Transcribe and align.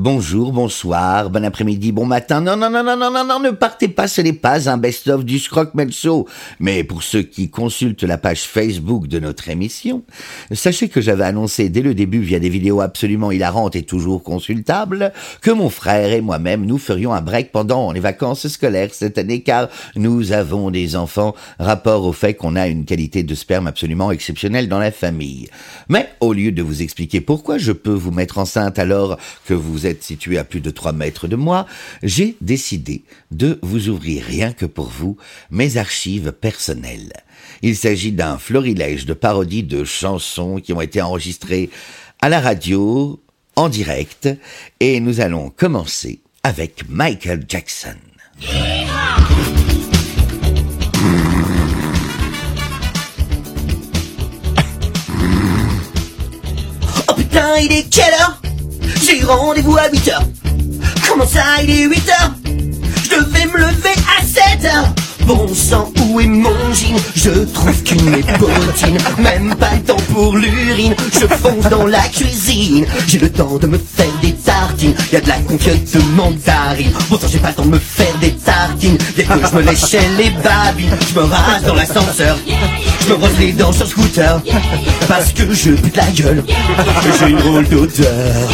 Bonjour, 0.00 0.52
bonsoir, 0.52 1.28
bon 1.28 1.44
après-midi, 1.44 1.90
bon 1.90 2.06
matin. 2.06 2.40
Non, 2.40 2.56
non, 2.56 2.70
non, 2.70 2.84
non, 2.84 2.96
non, 2.96 3.10
non, 3.10 3.24
non, 3.24 3.40
ne 3.40 3.50
partez 3.50 3.88
pas, 3.88 4.06
ce 4.06 4.20
n'est 4.20 4.32
pas 4.32 4.70
un 4.70 4.76
best-of 4.78 5.24
du 5.24 5.40
Scroc 5.40 5.74
Melso. 5.74 6.28
Mais 6.60 6.84
pour 6.84 7.02
ceux 7.02 7.22
qui 7.22 7.50
consultent 7.50 8.04
la 8.04 8.16
page 8.16 8.42
Facebook 8.42 9.08
de 9.08 9.18
notre 9.18 9.48
émission, 9.48 10.04
sachez 10.52 10.88
que 10.88 11.00
j'avais 11.00 11.24
annoncé 11.24 11.68
dès 11.68 11.82
le 11.82 11.94
début 11.94 12.20
via 12.20 12.38
des 12.38 12.48
vidéos 12.48 12.80
absolument 12.80 13.32
hilarantes 13.32 13.74
et 13.74 13.82
toujours 13.82 14.22
consultables 14.22 15.12
que 15.40 15.50
mon 15.50 15.68
frère 15.68 16.12
et 16.12 16.20
moi-même 16.20 16.64
nous 16.64 16.78
ferions 16.78 17.12
un 17.12 17.20
break 17.20 17.50
pendant 17.50 17.90
les 17.90 17.98
vacances 17.98 18.46
scolaires 18.46 18.94
cette 18.94 19.18
année 19.18 19.42
car 19.42 19.66
nous 19.96 20.30
avons 20.30 20.70
des 20.70 20.94
enfants, 20.94 21.34
rapport 21.58 22.04
au 22.04 22.12
fait 22.12 22.34
qu'on 22.34 22.54
a 22.54 22.68
une 22.68 22.84
qualité 22.84 23.24
de 23.24 23.34
sperme 23.34 23.66
absolument 23.66 24.12
exceptionnelle 24.12 24.68
dans 24.68 24.78
la 24.78 24.92
famille. 24.92 25.48
Mais 25.88 26.08
au 26.20 26.32
lieu 26.32 26.52
de 26.52 26.62
vous 26.62 26.82
expliquer 26.82 27.20
pourquoi 27.20 27.58
je 27.58 27.72
peux 27.72 27.90
vous 27.90 28.12
mettre 28.12 28.38
enceinte 28.38 28.78
alors 28.78 29.18
que 29.44 29.54
vous 29.54 29.87
situé 30.00 30.38
à 30.38 30.44
plus 30.44 30.60
de 30.60 30.70
3 30.70 30.92
mètres 30.92 31.28
de 31.28 31.36
moi, 31.36 31.66
j'ai 32.02 32.36
décidé 32.40 33.04
de 33.30 33.58
vous 33.62 33.88
ouvrir 33.88 34.24
rien 34.24 34.52
que 34.52 34.66
pour 34.66 34.88
vous 34.88 35.16
mes 35.50 35.76
archives 35.76 36.32
personnelles. 36.32 37.12
Il 37.62 37.76
s'agit 37.76 38.12
d'un 38.12 38.38
florilège 38.38 39.06
de 39.06 39.14
parodies 39.14 39.62
de 39.62 39.84
chansons 39.84 40.60
qui 40.60 40.72
ont 40.72 40.80
été 40.80 41.00
enregistrées 41.00 41.70
à 42.20 42.28
la 42.28 42.40
radio, 42.40 43.20
en 43.56 43.68
direct, 43.68 44.28
et 44.80 45.00
nous 45.00 45.20
allons 45.20 45.50
commencer 45.50 46.20
avec 46.42 46.88
Michael 46.88 47.44
Jackson. 47.48 47.96
Oh 57.08 57.14
putain, 57.14 57.56
il 57.58 57.72
est 57.72 57.88
quelle 57.90 58.14
heure? 58.14 58.40
J'ai 59.08 59.24
rendez-vous 59.24 59.74
à 59.78 59.88
8 59.90 60.08
heures. 60.08 60.22
Comment 61.08 61.26
ça, 61.26 61.40
il 61.62 61.70
est 61.70 61.84
8 61.84 62.08
heures? 62.10 62.32
Je 62.44 63.16
devais 63.16 63.46
me 63.46 63.56
lever 63.56 63.94
à 64.18 64.22
7 64.22 64.64
heures. 64.66 64.88
Bon 65.24 65.48
sang, 65.54 65.90
où 66.02 66.20
est 66.20 66.26
mon 66.26 66.52
jean? 66.74 66.94
Je 67.14 67.30
trouve 67.30 67.82
qu'une 67.84 68.04
mes 68.10 68.22
même 69.18 69.54
pas 69.56 69.74
le 69.74 69.82
temps 69.82 69.96
pour 70.12 70.36
l'urine. 70.36 70.94
Je 71.14 71.26
fonce 71.26 71.70
dans 71.70 71.86
la 71.86 72.00
cuisine, 72.00 72.86
j'ai 73.06 73.18
le 73.18 73.32
temps 73.32 73.56
de 73.56 73.66
me 73.66 73.78
faire 73.78 74.12
des 74.20 74.34
tartines. 74.34 74.94
Y 75.10 75.16
a 75.16 75.20
de 75.22 75.28
la 75.28 75.38
confiote 75.38 75.90
de 75.90 76.00
mandarine. 76.14 76.92
Pourtant 77.08 77.28
j'ai 77.32 77.38
pas 77.38 77.48
le 77.48 77.54
temps 77.54 77.64
de 77.64 77.70
me 77.70 77.78
faire 77.78 78.18
des 78.20 78.32
tartines. 78.32 78.98
Dès 79.16 79.24
que 79.24 79.32
je 79.32 79.56
me 79.56 79.62
léchais 79.62 80.06
les 80.18 80.30
babines, 80.30 80.96
je 81.08 81.18
me 81.18 81.24
rase 81.24 81.62
dans 81.66 81.74
l'ascenseur. 81.74 82.36
Je 83.08 83.14
me 83.14 83.18
brosse 83.18 83.38
les 83.38 83.52
dents 83.52 83.72
sur 83.72 83.84
le 83.84 83.90
scooter. 83.90 84.42
Parce 85.08 85.32
que 85.32 85.54
je 85.54 85.70
pute 85.70 85.96
la 85.96 86.04
gueule. 86.08 86.44
J'ai 87.18 87.30
une 87.30 87.38
drôle 87.38 87.66
d'odeur. 87.66 88.50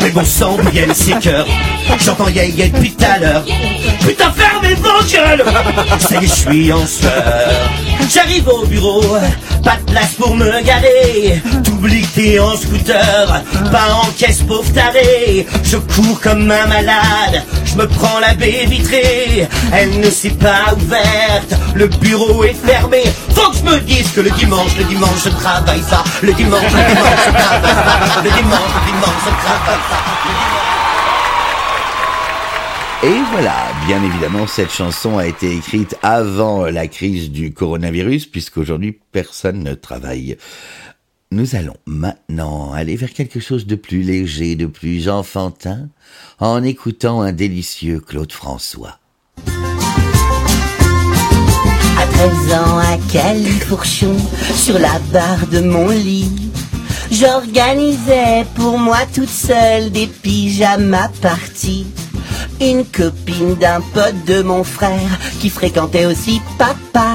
Mais 0.00 0.10
bon 0.10 0.24
sang, 0.24 0.56
d'où 0.62 0.70
viennent 0.70 0.94
ces 0.94 1.14
cœurs 1.14 1.46
J'entends 1.98 2.28
yé 2.28 2.70
depuis 2.72 2.92
tout 2.92 3.04
à 3.04 3.18
l'heure. 3.18 3.44
Putain 4.06 4.30
fermez 4.30 4.74
vos 4.76 5.02
gueules. 5.10 5.44
Ça 5.98 6.20
y 6.20 6.24
est, 6.24 6.28
je 6.28 6.32
suis 6.32 6.72
en 6.72 6.86
sueur. 6.86 7.50
J'arrive 8.08 8.46
au 8.46 8.64
bureau 8.66 9.02
Pas 9.66 9.78
de 9.84 9.90
place 9.90 10.12
pour 10.12 10.36
me 10.36 10.62
garer. 10.62 11.42
T'oublies 11.64 12.06
que 12.14 12.38
en 12.38 12.56
scooter 12.56 13.42
Pas 13.72 13.94
en 13.94 14.06
caisse 14.16 14.42
pauvre 14.42 14.72
taré. 14.72 15.44
Je 15.64 15.76
cours 15.76 16.20
comme 16.20 16.48
un 16.48 16.66
malade 16.68 17.42
Je 17.64 17.74
me 17.74 17.88
prends 17.88 18.20
la 18.20 18.34
baie 18.34 18.64
vitrée. 18.66 19.48
Elle 19.72 19.98
ne 19.98 20.08
s'est 20.08 20.30
pas 20.30 20.72
ouverte 20.72 21.52
Le 21.74 21.88
bureau 21.88 22.44
est 22.44 22.54
fermé. 22.54 23.02
Faut 23.34 23.50
que 23.50 23.56
je 23.56 23.62
me 23.64 23.80
dise 23.80 24.08
que 24.12 24.20
le 24.20 24.30
dimanche, 24.30 24.76
le 24.78 24.84
dimanche 24.84 25.24
je 25.24 25.30
travaille 25.30 25.80
pas. 25.80 26.04
Le 26.22 26.32
dimanche, 26.32 26.62
le 26.62 26.94
dimanche 26.94 27.24
je 27.26 27.32
travaille 27.32 27.74
pas. 27.74 28.22
Le 28.22 28.30
dimanche, 28.30 28.72
le 28.76 28.92
dimanche 28.92 29.22
je 29.24 29.44
travaille 29.44 29.82
pas 29.90 30.75
Et 33.02 33.20
voilà, 33.30 33.54
bien 33.86 34.02
évidemment, 34.02 34.46
cette 34.46 34.72
chanson 34.72 35.18
a 35.18 35.26
été 35.26 35.54
écrite 35.54 35.96
avant 36.02 36.64
la 36.64 36.88
crise 36.88 37.30
du 37.30 37.52
coronavirus, 37.52 38.24
puisqu'aujourd'hui 38.26 38.98
personne 39.12 39.62
ne 39.62 39.74
travaille. 39.74 40.38
Nous 41.30 41.56
allons 41.56 41.76
maintenant 41.84 42.72
aller 42.72 42.96
vers 42.96 43.12
quelque 43.12 43.38
chose 43.38 43.66
de 43.66 43.74
plus 43.76 44.00
léger, 44.00 44.56
de 44.56 44.64
plus 44.64 45.10
enfantin, 45.10 45.90
en 46.38 46.62
écoutant 46.62 47.20
un 47.20 47.32
délicieux 47.32 48.00
Claude 48.00 48.32
François. 48.32 48.98
À 51.98 52.06
13 52.06 52.54
ans 52.54 52.78
à 52.78 52.96
Califourchon, 53.12 54.16
sur 54.54 54.78
la 54.78 54.98
barre 55.12 55.46
de 55.48 55.60
mon 55.60 55.90
lit, 55.90 56.50
j'organisais 57.10 58.46
pour 58.54 58.78
moi 58.78 59.00
toute 59.14 59.28
seule 59.28 59.90
des 59.90 60.06
pyjamas 60.06 61.10
parties. 61.20 61.86
Une 62.60 62.84
copine 62.86 63.54
d'un 63.56 63.80
pote 63.80 64.24
de 64.26 64.42
mon 64.42 64.64
frère 64.64 65.18
qui 65.40 65.50
fréquentait 65.50 66.06
aussi 66.06 66.40
papa 66.56 67.12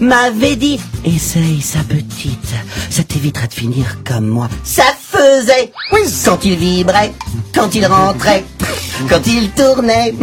m'avait 0.00 0.56
dit 0.56 0.78
Essaye 1.04 1.62
sa 1.62 1.78
petite, 1.80 2.54
ça 2.90 3.02
t'évitera 3.02 3.46
de 3.46 3.54
finir 3.54 3.98
comme 4.04 4.26
moi. 4.26 4.48
Ça 4.64 4.84
faisait 5.00 5.72
quand 6.24 6.44
il 6.44 6.56
vibrait, 6.56 7.12
quand 7.54 7.74
il 7.74 7.86
rentrait, 7.86 8.44
quand 9.08 9.26
il 9.26 9.50
tournait. 9.50 10.14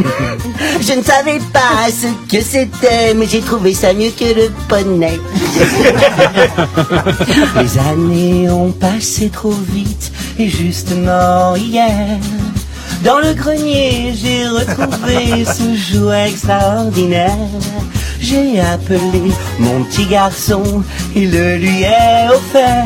Je 0.79 0.93
ne 0.93 1.01
savais 1.03 1.39
pas 1.51 1.89
ce 1.89 2.07
que 2.31 2.43
c'était, 2.43 3.13
mais 3.15 3.25
j'ai 3.27 3.41
trouvé 3.41 3.73
ça 3.73 3.93
mieux 3.93 4.11
que 4.11 4.25
le 4.25 4.51
poney. 4.67 5.19
Les 7.61 7.77
années 7.79 8.49
ont 8.49 8.71
passé 8.71 9.29
trop 9.29 9.51
vite, 9.51 10.11
et 10.37 10.49
justement 10.49 11.55
hier. 11.55 12.19
Dans 13.05 13.19
le 13.19 13.35
grenier, 13.35 14.15
j'ai 14.15 14.47
retrouvé 14.47 15.45
ce 15.45 15.75
jouet 15.75 16.29
extraordinaire. 16.29 17.37
J'ai 18.19 18.59
appelé 18.59 19.31
mon 19.59 19.83
petit 19.83 20.07
garçon, 20.07 20.63
il 21.15 21.29
le 21.29 21.57
lui 21.57 21.83
est 21.83 22.27
offert. 22.29 22.83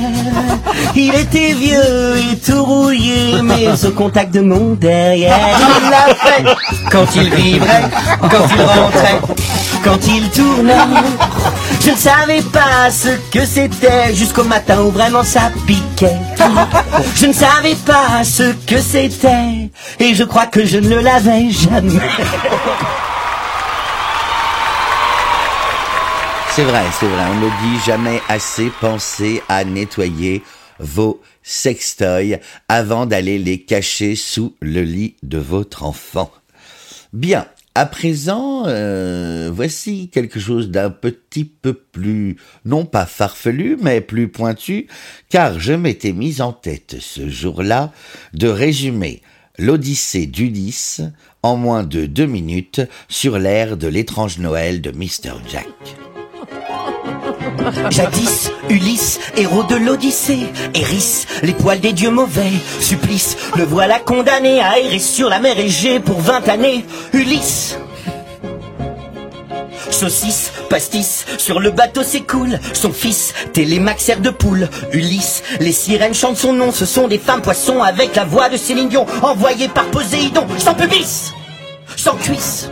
Il 0.94 1.16
était 1.16 1.54
vieux 1.54 2.18
et 2.18 2.36
tout 2.36 2.66
rouillé, 2.66 3.42
mais 3.42 3.70
au 3.86 3.92
contact 3.92 4.34
de 4.34 4.42
mon 4.42 4.74
derrière, 4.74 5.58
il 5.82 5.90
l'a 5.90 6.14
fait. 6.14 6.44
Quand 6.92 7.16
il 7.16 7.34
vibrait, 7.34 7.90
quand 8.20 8.48
il 8.54 8.62
rentrait, 8.62 9.22
quand 9.86 10.06
il 10.06 10.30
tournait. 10.32 10.74
Je 11.82 11.92
ne 11.92 11.96
savais 11.96 12.42
pas 12.42 12.92
ce 12.92 13.10
que 13.32 13.46
c'était 13.46 14.14
jusqu'au 14.14 14.44
matin 14.44 14.82
où 14.82 14.92
vraiment 14.92 15.24
ça 15.24 15.52
piquait. 15.66 16.18
Je 17.16 17.26
ne 17.28 17.34
savais 17.34 17.76
pas 17.86 18.24
ce 18.24 18.54
que 18.66 18.80
c'était 18.80 19.70
et 20.00 20.14
je 20.14 20.24
crois 20.24 20.46
que 20.48 20.66
je 20.66 20.78
ne 20.78 20.90
le 20.90 21.00
lavais 21.00 21.50
jamais. 21.50 22.00
C'est 26.56 26.64
vrai, 26.64 26.84
c'est 27.00 27.08
vrai, 27.08 27.24
on 27.32 27.36
ne 27.36 27.48
dit 27.48 27.80
jamais 27.86 28.22
assez, 28.28 28.72
pensez 28.82 29.42
à 29.48 29.64
nettoyer 29.64 30.44
vos 30.80 31.22
sextoys 31.44 32.40
avant 32.68 33.06
d'aller 33.06 33.38
les 33.38 33.62
cacher 33.62 34.16
sous 34.16 34.56
le 34.62 34.82
lit 34.82 35.16
de 35.24 35.38
votre 35.38 35.84
enfant. 35.84 36.32
Bien, 37.14 37.46
à 37.80 37.86
présent, 37.86 38.64
euh, 38.68 39.50
voici 39.54 40.10
quelque 40.10 40.38
chose 40.38 40.70
d'un 40.70 40.90
petit 40.90 41.46
peu 41.46 41.74
plus, 41.74 42.36
non 42.66 42.84
pas 42.84 43.06
farfelu, 43.06 43.78
mais 43.82 44.02
plus 44.02 44.28
pointu, 44.28 44.88
car 45.30 45.62
je 45.62 45.72
m'étais 45.72 46.12
mis 46.12 46.42
en 46.42 46.52
tête 46.52 46.98
ce 47.00 47.30
jour-là 47.30 47.94
de 48.34 48.50
résumer 48.50 49.22
l'Odyssée 49.58 50.26
d'Ulysse 50.26 51.00
en 51.42 51.56
moins 51.56 51.84
de 51.84 52.06
deux 52.06 52.26
minutes 52.26 52.82
sur 53.08 53.40
l'air 53.40 53.78
de 53.78 53.88
l'étrange 53.88 54.40
Noël 54.40 54.82
de 54.82 54.92
Mr. 54.92 55.36
Jack. 55.50 55.99
Jadis, 57.90 58.52
Ulysse, 58.70 59.20
héros 59.36 59.64
de 59.64 59.76
l'Odyssée, 59.76 60.48
hérisse 60.74 61.28
les 61.44 61.54
poils 61.54 61.80
des 61.80 61.94
dieux 61.94 62.12
mauvais, 62.12 62.52
supplice, 62.80 63.38
le 63.56 63.64
voilà 63.64 64.00
condamné 64.00 64.62
à 64.62 64.80
errer 64.80 65.00
sur 65.00 65.30
la 65.30 65.40
mer 65.40 65.58
Égée 65.58 66.00
pour 66.00 66.20
vingt 66.20 66.48
années. 66.48 66.86
Ulysse. 67.14 67.78
Saucisse, 69.92 70.52
pastis, 70.70 71.26
sur 71.38 71.60
le 71.60 71.72
bateau 71.72 72.04
s'écoule 72.04 72.60
Son 72.74 72.94
fils, 72.94 73.34
télémaxère 73.54 74.22
de 74.22 74.30
poule. 74.30 74.70
Ulysse, 74.94 75.44
les 75.60 75.72
sirènes 75.72 76.14
chantent 76.14 76.38
son 76.38 76.54
nom 76.54 76.72
Ce 76.72 76.86
sont 76.86 77.08
des 77.08 77.18
femmes 77.18 77.42
poissons 77.42 77.82
avec 77.82 78.16
la 78.16 78.24
voix 78.24 78.50
de 78.50 78.58
Céline 78.58 78.88
Dion 78.90 79.06
Envoyées 79.24 79.68
par 79.68 79.86
Poséidon, 79.88 80.46
sans 80.58 80.76
pubis, 80.76 81.34
sans 81.98 82.16
cuisse 82.16 82.70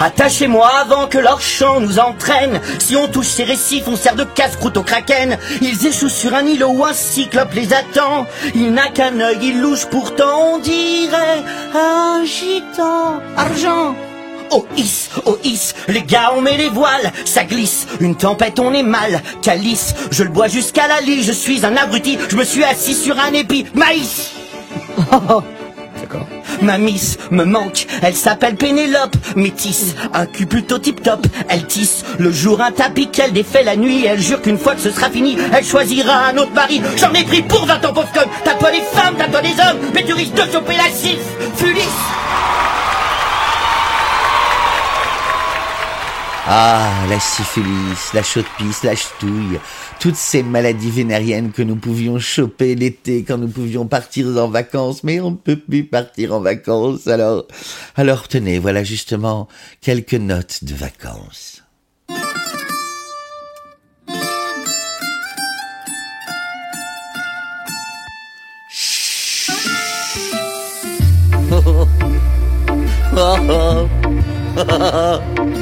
Attachez-moi 0.00 0.66
avant 0.80 1.06
que 1.08 1.18
leur 1.18 1.42
chant 1.42 1.78
nous 1.78 1.98
entraîne. 1.98 2.58
Si 2.78 2.96
on 2.96 3.06
touche 3.06 3.26
ces 3.26 3.44
récifs, 3.44 3.84
on 3.86 3.96
sert 3.96 4.16
de 4.16 4.24
casse-croûte 4.24 4.78
au 4.78 4.82
kraken. 4.82 5.36
Ils 5.60 5.86
échouent 5.86 6.08
sur 6.08 6.34
un 6.34 6.46
îlot 6.46 6.70
où 6.70 6.84
un 6.86 6.94
cyclope 6.94 7.52
les 7.52 7.74
attend. 7.74 8.26
Il 8.54 8.72
n'a 8.72 8.88
qu'un 8.88 9.20
œil, 9.20 9.38
il 9.42 9.60
louche 9.60 9.84
pourtant, 9.84 10.54
on 10.54 10.58
dirait 10.58 11.44
un 11.74 12.24
gitan. 12.24 13.20
Argent 13.36 13.94
Oh 14.52 14.66
is, 14.76 15.10
oh 15.26 15.38
is, 15.44 15.74
les 15.86 16.02
gars 16.02 16.32
on 16.34 16.40
met 16.40 16.56
les 16.56 16.70
voiles, 16.70 17.12
ça 17.24 17.44
glisse, 17.44 17.86
une 18.00 18.16
tempête 18.16 18.58
on 18.58 18.74
est 18.74 18.82
mal, 18.82 19.22
calice, 19.42 19.94
je 20.10 20.24
le 20.24 20.30
bois 20.30 20.48
jusqu'à 20.48 20.88
la 20.88 21.00
lie, 21.00 21.22
je 21.22 21.30
suis 21.30 21.64
un 21.64 21.76
abruti, 21.76 22.18
je 22.28 22.34
me 22.34 22.42
suis 22.42 22.64
assis 22.64 22.94
sur 22.94 23.16
un 23.16 23.32
épi, 23.32 23.64
maïs 23.74 24.32
D'accord. 26.00 26.26
Ma 26.62 26.76
miss 26.76 27.16
me 27.30 27.44
manque, 27.44 27.86
elle 28.02 28.14
s'appelle 28.14 28.56
Pénélope, 28.56 29.16
métisse, 29.34 29.94
un 30.12 30.26
cul 30.26 30.46
plutôt 30.46 30.78
tip-top, 30.78 31.26
elle 31.48 31.64
tisse 31.64 32.04
le 32.18 32.30
jour 32.30 32.60
un 32.60 32.70
tapis 32.70 33.08
qu'elle 33.08 33.32
défait 33.32 33.62
la 33.62 33.76
nuit, 33.76 34.04
elle 34.04 34.20
jure 34.20 34.42
qu'une 34.42 34.58
fois 34.58 34.74
que 34.74 34.80
ce 34.80 34.90
sera 34.90 35.08
fini, 35.08 35.38
elle 35.54 35.64
choisira 35.64 36.26
un 36.26 36.36
autre 36.36 36.52
mari. 36.52 36.82
J'en 36.96 37.12
ai 37.14 37.24
pris 37.24 37.42
pour 37.42 37.64
20 37.64 37.84
ans, 37.84 37.92
pauvre 37.94 38.12
conne, 38.12 38.28
t'as 38.44 38.54
toi 38.54 38.70
des 38.70 38.82
femmes, 38.92 39.14
t'as 39.16 39.28
toi 39.28 39.40
des 39.40 39.52
hommes, 39.52 39.78
mais 39.94 40.04
tu 40.04 40.12
risques 40.12 40.34
de 40.34 40.52
choper 40.52 40.76
la 40.76 40.90
sif, 40.92 41.18
Ah, 46.52 47.06
la 47.08 47.20
syphilis, 47.20 48.12
la 48.12 48.24
chaude-pisse, 48.24 48.82
la 48.82 48.96
ch'touille, 48.96 49.60
toutes 50.00 50.16
ces 50.16 50.42
maladies 50.42 50.90
vénériennes 50.90 51.52
que 51.52 51.62
nous 51.62 51.76
pouvions 51.76 52.18
choper 52.18 52.74
l'été 52.74 53.22
quand 53.22 53.38
nous 53.38 53.46
pouvions 53.46 53.86
partir 53.86 54.26
en 54.36 54.48
vacances, 54.48 55.04
mais 55.04 55.20
on 55.20 55.30
ne 55.30 55.36
peut 55.36 55.54
plus 55.54 55.84
partir 55.84 56.34
en 56.34 56.40
vacances, 56.40 57.06
alors, 57.06 57.46
alors 57.94 58.26
tenez, 58.26 58.58
voilà 58.58 58.82
justement 58.82 59.46
quelques 59.80 60.14
notes 60.14 60.64
de 60.64 60.74
vacances. 60.74 61.62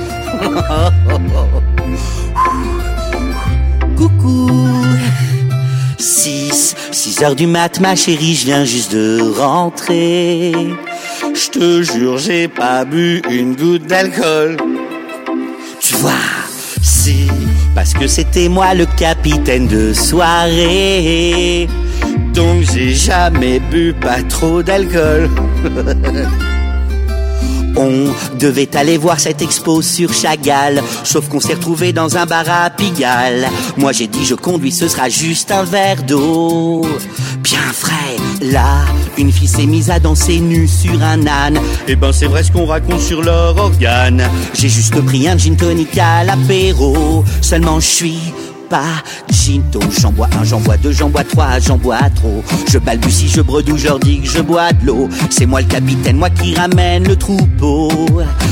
Coucou 3.97 4.51
6, 5.99 6.77
6 6.93 7.23
heures 7.23 7.35
du 7.35 7.47
mat, 7.47 7.81
ma 7.81 7.97
chérie, 7.97 8.35
je 8.35 8.47
viens 8.47 8.65
juste 8.65 8.93
de 8.93 9.21
rentrer. 9.39 10.53
Je 11.35 11.51
te 11.51 11.83
jure, 11.83 12.19
j'ai 12.19 12.49
pas 12.49 12.85
bu 12.85 13.23
une 13.31 13.57
goutte 13.57 13.87
d'alcool. 13.87 14.57
Tu 15.81 15.95
vois, 15.97 16.13
si, 16.83 17.29
parce 17.75 17.95
que 17.95 18.07
c'était 18.07 18.49
moi 18.49 18.75
le 18.75 18.87
capitaine 18.87 19.67
de 19.67 19.93
soirée. 19.93 21.69
Donc 22.35 22.63
j'ai 22.73 22.95
jamais 22.95 23.59
bu 23.59 23.93
pas 23.93 24.23
trop 24.29 24.63
d'alcool. 24.63 25.29
On 27.77 28.07
devait 28.39 28.77
aller 28.77 28.99
voir 28.99 29.21
cette 29.21 29.43
expo 29.43 29.83
sur 29.83 30.13
Chagall, 30.13 30.83
sauf 31.05 31.29
qu'on 31.29 31.41
s'est 31.41 31.55
retrouvé 31.55 31.93
dans 31.93 32.17
un 32.17 32.27
bar 32.27 32.45
à 32.49 32.71
Pigalle. 32.71 33.49
Moi 33.77 33.93
j'ai 33.93 34.07
dit 34.07 34.25
je 34.25 34.35
conduis, 34.35 34.73
ce 34.73 34.89
sera 34.89 35.09
juste 35.09 35.51
un 35.51 35.65
verre 35.65 36.03
d'eau. 36.03 36.83
Bien 37.43 37.59
frais, 37.73 38.17
là, 38.41 38.85
une 39.17 39.33
fille 39.33 39.49
s'est 39.49 39.67
mise 39.67 39.91
à 39.91 39.99
danser 39.99 40.41
nue 40.41 40.69
sur 40.69 41.03
un 41.03 41.27
âne. 41.27 41.61
Eh 41.87 41.97
ben 41.97 42.13
c'est 42.13 42.27
vrai 42.27 42.43
ce 42.43 42.53
qu'on 42.53 42.67
raconte 42.67 43.01
sur 43.01 43.23
leur 43.23 43.57
organe. 43.57 44.29
J'ai 44.55 44.69
juste 44.69 45.01
pris 45.03 45.29
un 45.29 45.37
gin 45.37 45.57
tonic 45.57 45.97
à 45.99 46.25
l'apéro, 46.25 47.25
seulement 47.41 47.81
je 47.81 47.87
suis 47.87 48.19
pas 48.69 49.03
Ginto, 49.31 49.81
j'en 50.01 50.13
bois 50.13 50.29
un, 50.39 50.45
j'en 50.45 50.61
bois 50.61 50.77
deux, 50.77 50.93
j'en 50.93 51.09
bois 51.09 51.25
trois, 51.25 51.59
j'en 51.59 51.77
bois 51.77 51.99
trop. 52.15 52.43
Je 52.69 52.79
balbutie, 52.79 53.29
je 53.29 53.41
bredouille, 53.41 53.79
je 53.79 53.99
dis 54.01 54.21
que 54.21 54.29
je 54.29 54.41
bois 54.41 54.73
de 54.73 54.87
l'eau. 54.87 55.09
C'est 55.31 55.47
moi 55.47 55.61
le 55.61 55.67
capitaine, 55.67 56.17
moi 56.17 56.31
qui 56.31 56.55
ramène 56.55 57.07
le 57.07 57.17
troupeau. 57.17 57.91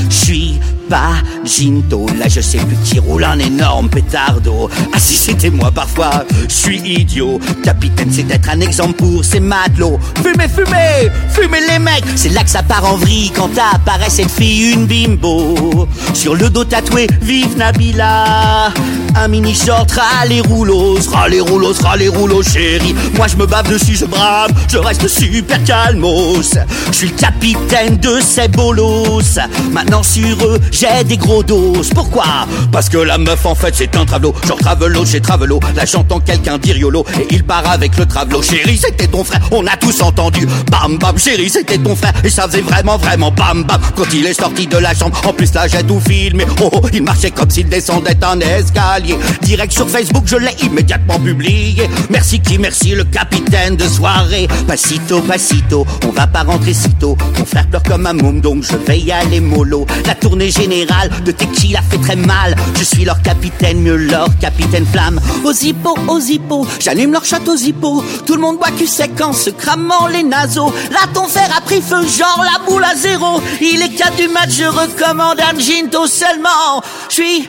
Je 0.09 0.15
suis 0.15 0.61
pas 0.89 1.15
Ginto, 1.45 2.07
là 2.19 2.29
je 2.29 2.41
sais 2.41 2.59
plus 2.59 2.77
qui 2.85 2.99
roule 2.99 3.25
un 3.25 3.39
énorme 3.39 3.89
pétardo. 3.89 4.71
Ah 4.93 4.99
si 4.99 5.15
c'était 5.15 5.51
moi 5.51 5.71
parfois, 5.71 6.25
je 6.49 6.55
suis 6.55 6.79
idiot. 6.79 7.41
Capitaine, 7.63 8.11
c'est 8.11 8.31
être 8.31 8.49
un 8.51 8.61
exemple 8.61 8.95
pour 8.95 9.25
ces 9.25 9.41
matelots. 9.41 9.99
Fumez, 10.23 10.49
fumez, 10.49 11.11
fumez 11.29 11.61
les 11.69 11.79
mecs. 11.79 12.05
C'est 12.15 12.31
là 12.31 12.43
que 12.43 12.51
ça 12.51 12.63
part 12.63 12.85
en 12.85 12.97
vrille 12.97 13.33
quand 13.35 13.51
apparaît 13.75 14.11
cette 14.11 14.31
fille, 14.31 14.73
une 14.73 14.87
bimbo. 14.87 15.89
Sur 16.15 16.35
le 16.35 16.49
dos 16.49 16.65
tatoué, 16.65 17.07
vive 17.21 17.57
Nabila. 17.57 18.73
Un 19.17 19.29
mini 19.29 19.55
short, 19.55 19.91
les 20.29 20.41
rouleaux, 20.41 20.99
ras 21.13 21.29
les 21.29 21.41
rouleaux, 21.41 21.73
ras 21.83 21.97
les 21.97 22.09
rouleaux, 22.09 22.43
chérie. 22.43 22.95
Moi 23.17 23.27
je 23.29 23.37
me 23.37 23.47
bave 23.47 23.71
dessus, 23.71 23.97
je 23.97 24.05
brave, 24.05 24.51
je 24.71 24.79
reste 24.79 25.07
super 25.09 25.63
calmos. 25.65 26.57
Je 26.91 26.93
suis 26.93 27.09
le 27.09 27.15
capitaine 27.15 27.97
de 27.99 28.21
ces 28.21 28.49
bolos. 28.49 29.39
Maintenant 29.73 30.03
sur 30.03 30.45
eux, 30.45 30.61
j'ai 30.71 31.05
des 31.05 31.17
gros 31.17 31.43
doses. 31.43 31.91
Pourquoi? 31.95 32.25
Parce 32.73 32.89
que 32.89 32.99
la 32.99 33.19
meuf 33.19 33.45
en 33.47 33.55
fait 33.55 33.75
c'est 33.75 33.97
un 33.97 34.05
travelo. 34.05 34.35
Genre 34.47 34.59
travelo 34.59 35.05
chez 35.05 35.21
travelo. 35.21 35.61
Là 35.75 35.85
j'entends 35.85 36.21
quelqu'un 36.21 36.59
dire 36.59 36.77
YOLO 36.77 37.05
et 37.21 37.27
il 37.31 37.45
part 37.45 37.69
avec 37.69 37.97
le 37.97 38.07
travelo. 38.07 38.43
Chérie, 38.43 38.79
c'était 38.79 39.07
ton 39.07 39.25
frère, 39.25 39.41
on 39.51 39.67
a 39.67 39.77
tous 39.77 40.03
entendu. 40.03 40.47
Bam 40.71 40.99
bam, 40.99 41.19
chérie, 41.19 41.51
c'était 41.51 41.79
ton 41.79 41.97
frère. 41.97 42.13
Et 42.25 42.31
ça 42.31 42.47
faisait 42.47 42.63
vraiment 42.63 42.97
vraiment 42.97 43.31
bam 43.31 43.65
bam 43.65 43.81
quand 43.95 44.13
il 44.13 44.27
est 44.27 44.35
sorti 44.41 44.67
de 44.67 44.79
la 44.79 44.95
chambre. 44.95 45.21
En 45.27 45.33
plus 45.33 45.53
là 45.55 45.69
j'ai 45.69 45.83
tout 45.83 46.01
filmé. 46.01 46.45
Oh, 46.63 46.71
oh, 46.73 46.81
il 46.93 47.03
marchait 47.03 47.31
comme 47.31 47.51
s'il 47.51 47.69
descendait 47.69 48.17
un 48.23 48.41
escalier. 48.41 49.17
Direct 49.43 49.73
sur 49.73 49.89
Facebook, 49.97 50.25
je 50.27 50.37
l'ai 50.37 50.55
immédiatement 50.63 51.19
publié. 51.19 51.89
Merci 52.11 52.39
qui 52.41 52.59
merci 52.59 52.91
le 52.91 53.05
capitaine 53.05 53.77
de 53.77 53.89
soirée. 53.89 54.47
Passito, 54.67 55.23
passito, 55.23 55.87
on 56.07 56.11
va 56.11 56.27
pas 56.27 56.43
rentrer 56.43 56.75
sitôt. 56.75 57.17
Mon 57.39 57.47
frère 57.47 57.67
pleure 57.67 57.83
comme 57.83 58.05
un 58.05 58.13
môme, 58.13 58.43
donc 58.43 58.63
je 58.63 58.77
vais 58.77 58.99
y 58.99 59.11
aller 59.11 59.41
mollo. 59.41 59.87
La 60.05 60.15
tournée 60.15 60.51
générale 60.51 61.09
de 61.25 61.33
Tequila 61.33 61.81
fait 61.81 61.97
très 61.97 62.17
mal. 62.17 62.55
Je 62.79 62.85
suis 62.85 63.07
leur 63.07 63.23
capitaine, 63.23 63.81
mieux 63.81 63.97
leur 63.97 64.29
capitaine 64.39 64.85
flamme. 64.85 65.19
Aux 65.45 65.53
hippos, 65.55 65.97
aux 66.09 66.21
hippos, 66.21 66.67
j'allume 66.79 67.13
leur 67.13 67.25
château 67.25 67.55
aux 67.55 67.57
hippos. 67.57 68.05
Tout 68.27 68.35
le 68.35 68.43
monde 68.43 68.59
boit 68.59 68.73
cul 68.73 68.87
sec 68.87 69.19
en 69.23 69.33
se 69.33 69.49
cramant 69.49 70.09
les 70.09 70.25
naseaux. 70.25 70.75
Là, 70.91 71.09
ton 71.15 71.27
fer 71.27 71.49
a 71.57 71.63
pris 71.63 71.81
feu, 71.81 72.03
genre 72.03 72.45
la 72.45 72.63
boule 72.67 72.85
à 72.85 72.95
zéro. 72.95 73.41
Il 73.63 73.81
est 73.81 73.97
4 73.97 74.17
du 74.17 74.29
match, 74.29 74.51
je 74.59 74.65
recommande 74.65 75.41
un 75.41 75.59
ginto 75.59 76.07
seulement. 76.07 76.83
Je 77.09 77.15
suis 77.15 77.49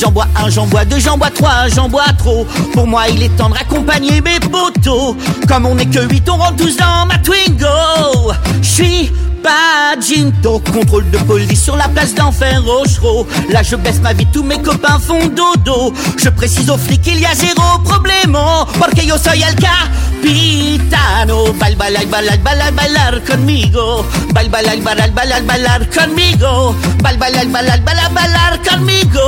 j'en 0.00 0.10
bois 0.10 0.26
un, 0.36 0.48
j'en 0.48 0.66
bois 0.66 0.84
deux, 0.84 0.98
j'en 0.98 1.16
bois 1.16 1.30
trois, 1.30 1.68
j'en 1.68 1.88
bois 1.88 2.04
trop. 2.18 2.46
Pour 2.72 2.86
moi, 2.86 3.08
il 3.08 3.22
est 3.22 3.36
temps 3.36 3.48
de 3.48 3.54
raccompagner 3.54 4.20
mes 4.20 4.40
potos. 4.40 5.16
Comme 5.48 5.66
on 5.66 5.78
est 5.78 5.86
que 5.86 6.00
huit, 6.08 6.28
on 6.28 6.36
rentre 6.36 6.56
tous 6.56 6.76
dans 6.76 7.06
ma 7.06 7.18
Twingo. 7.18 8.32
Je 8.62 9.08
pas 9.42 9.96
Ginto, 10.00 10.60
contrôle 10.72 11.08
de 11.10 11.18
police 11.18 11.62
sur 11.62 11.76
la 11.76 11.88
place 11.88 12.14
d'enfer 12.14 12.62
Rochereau. 12.62 13.26
Là, 13.48 13.62
je 13.62 13.76
baisse 13.76 14.00
ma 14.00 14.12
vie, 14.12 14.26
tous 14.32 14.42
mes 14.42 14.60
copains 14.60 14.98
font 14.98 15.26
dodo. 15.28 15.92
Je 16.16 16.28
précise 16.28 16.70
aux 16.70 16.78
flics, 16.78 17.06
il 17.06 17.20
y 17.20 17.26
a 17.26 17.34
zéro 17.34 17.78
problemo. 17.84 18.66
Porque 18.78 19.04
yo 19.04 19.18
soy 19.18 19.42
el 19.42 19.54
capitano. 19.56 21.52
Bal, 21.54 21.76
bailar, 21.76 22.06
bailar, 22.06 22.38
bailar, 22.38 22.72
bailar 22.72 23.20
conmigo. 23.24 24.04
Bal, 24.32 24.48
bailar, 24.48 24.78
bailar, 24.78 25.10
bailar, 25.12 25.42
bailar 25.42 25.88
conmigo. 25.90 26.74
Bal, 27.02 27.16
bailar, 27.18 27.46
bailar, 27.46 27.80
bailar, 27.82 28.12
bailar 28.12 28.60
conmigo. 28.62 29.20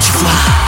Tu 0.00 0.12
vois. 0.18 0.62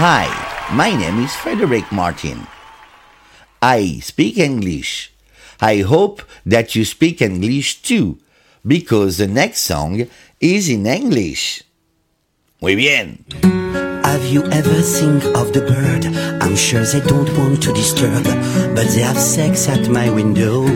Hi, 0.00 0.28
my 0.72 0.94
name 0.94 1.24
is 1.24 1.34
Frederick 1.34 1.90
Martin. 1.90 2.46
I 3.62 4.00
speak 4.02 4.38
English. 4.38 5.12
I 5.60 5.78
hope 5.78 6.22
that 6.44 6.74
you 6.74 6.84
speak 6.84 7.22
English 7.22 7.82
too, 7.82 8.18
because 8.66 9.16
the 9.16 9.26
next 9.26 9.62
song 9.62 10.06
is 10.40 10.68
in 10.68 10.86
English. 10.86 11.64
Muy 12.60 12.76
bien. 12.76 13.24
Have 14.04 14.24
you 14.26 14.44
ever 14.44 14.80
think 14.82 15.24
of 15.36 15.52
the 15.52 15.62
bird? 15.62 16.06
I'm 16.42 16.56
sure 16.56 16.84
they 16.84 17.00
don't 17.00 17.30
want 17.38 17.62
to 17.62 17.72
disturb, 17.72 18.24
but 18.74 18.86
they 18.88 19.02
have 19.02 19.18
sex 19.18 19.68
at 19.68 19.88
my 19.88 20.10
window. 20.10 20.66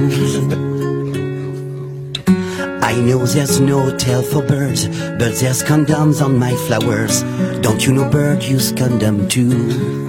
I 2.82 3.00
know 3.00 3.24
there's 3.24 3.60
no 3.60 3.80
hotel 3.80 4.22
for 4.22 4.42
birds, 4.42 4.88
but 4.88 5.36
there's 5.36 5.62
condoms 5.62 6.20
on 6.20 6.36
my 6.36 6.54
flowers. 6.66 7.22
Don't 7.62 7.86
you 7.86 7.92
know 7.92 8.10
birds 8.10 8.50
use 8.50 8.72
condom 8.72 9.28
too? 9.28 10.06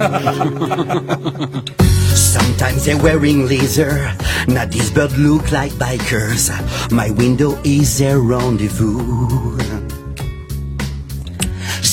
Sometimes 2.14 2.84
they're 2.84 3.00
wearing 3.00 3.46
laser. 3.46 4.12
Now 4.48 4.66
these 4.66 4.90
birds 4.90 5.16
look 5.16 5.52
like 5.52 5.72
bikers. 5.72 6.50
My 6.90 7.10
window 7.10 7.58
is 7.64 7.98
their 7.98 8.18
rendezvous. 8.18 9.83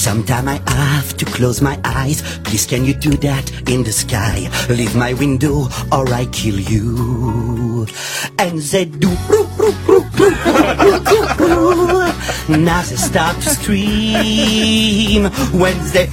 Sometime 0.01 0.47
I 0.47 0.59
have 0.67 1.15
to 1.17 1.25
close 1.25 1.61
my 1.61 1.79
eyes. 1.85 2.23
Please, 2.39 2.65
can 2.65 2.83
you 2.85 2.95
do 2.95 3.11
that 3.17 3.69
in 3.69 3.83
the 3.83 3.91
sky? 3.91 4.49
Leave 4.67 4.95
my 4.95 5.13
window 5.13 5.67
or 5.91 6.11
I 6.11 6.25
kill 6.31 6.59
you. 6.59 7.85
And 8.39 8.57
they 8.57 8.85
do. 8.85 9.09
Now 12.49 12.81
they 12.81 12.95
start 12.95 13.35
to 13.43 13.49
scream 13.51 15.25
when 15.53 15.77
they. 15.93 16.09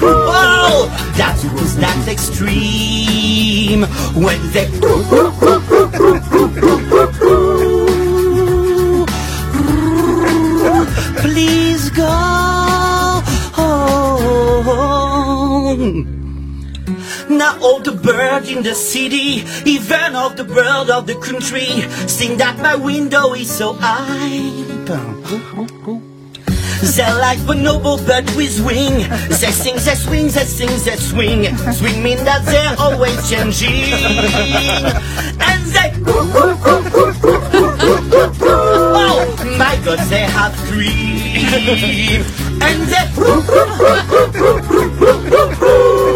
Oh, 0.00 0.86
that's 1.16 1.42
that's 1.74 2.06
extreme 2.06 3.82
when 4.14 4.38
they. 4.52 4.68
please 11.32 11.88
go 11.90 12.12
home. 13.56 13.84
Now 17.30 17.58
all 17.62 17.80
the 17.80 17.92
birds 17.92 18.50
in 18.50 18.62
the 18.62 18.74
city, 18.74 19.42
even 19.64 20.14
of 20.14 20.36
the 20.36 20.44
bird 20.44 20.90
of 20.90 21.06
the 21.06 21.14
country, 21.14 21.88
sing 22.06 22.36
that 22.36 22.58
my 22.58 22.74
window 22.74 23.32
is 23.32 23.50
so 23.50 23.72
high. 23.72 24.72
They 26.82 27.12
like 27.14 27.38
like 27.46 27.58
noble 27.58 27.96
bird 27.96 28.28
with 28.36 28.58
wing. 28.66 29.08
They 29.40 29.52
sing, 29.52 29.76
they 29.76 29.94
swing, 29.94 30.26
they 30.26 30.44
sing, 30.44 30.68
they 30.84 30.96
swing. 30.96 31.56
Swing 31.72 32.02
mean 32.02 32.24
that 32.24 32.44
they're 32.44 32.76
always 32.78 33.16
changing. 33.30 33.94
And 35.40 35.62
they. 35.72 35.92
Oh 38.94 39.24
my 39.58 39.74
God, 39.84 40.00
they 40.10 40.22
have 40.22 40.54
three. 40.68 41.01
Dream. 41.60 42.22
And 42.62 42.88
they. 42.88 43.08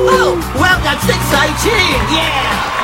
Oh, 0.09 0.37
well, 0.55 0.79
that's 0.83 1.05
exciting, 1.05 2.15
yeah. 2.15 2.77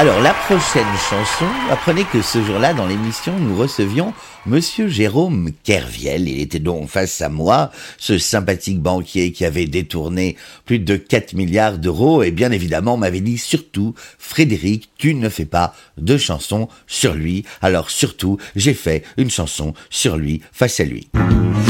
Alors 0.00 0.22
la 0.22 0.32
prochaine 0.32 0.86
chanson, 1.10 1.44
apprenez 1.70 2.04
que 2.04 2.22
ce 2.22 2.42
jour-là 2.42 2.72
dans 2.72 2.86
l'émission 2.86 3.38
nous 3.38 3.54
recevions 3.54 4.14
Monsieur 4.46 4.88
Jérôme 4.88 5.50
Kerviel. 5.62 6.26
Il 6.26 6.40
était 6.40 6.58
donc 6.58 6.88
face 6.88 7.20
à 7.20 7.28
moi, 7.28 7.70
ce 7.98 8.16
sympathique 8.16 8.80
banquier 8.80 9.32
qui 9.32 9.44
avait 9.44 9.66
détourné 9.66 10.36
plus 10.64 10.78
de 10.78 10.96
4 10.96 11.34
milliards 11.34 11.76
d'euros 11.76 12.22
et 12.22 12.30
bien 12.30 12.50
évidemment 12.50 12.96
m'avait 12.96 13.20
dit 13.20 13.36
surtout 13.36 13.94
Frédéric, 14.18 14.88
tu 15.00 15.14
ne 15.14 15.30
fais 15.30 15.46
pas 15.46 15.72
de 15.96 16.18
chanson 16.18 16.68
sur 16.86 17.14
lui. 17.14 17.44
Alors 17.62 17.90
surtout, 17.90 18.36
j'ai 18.54 18.74
fait 18.74 19.02
une 19.16 19.30
chanson 19.30 19.72
sur 19.88 20.16
lui 20.16 20.42
face 20.52 20.78
à 20.78 20.84
lui. 20.84 21.08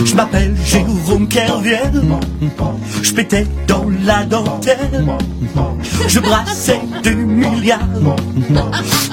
Je 0.04 0.14
m'appelle 0.14 0.54
Jérôme 0.64 1.28
Kerviel, 1.28 1.92
je 3.02 3.12
pétais 3.12 3.46
dans 3.68 3.86
la 4.04 4.24
dentelle, 4.24 5.06
je 6.08 6.18
brassais 6.18 6.80
des 7.04 7.14
milliards, 7.14 7.86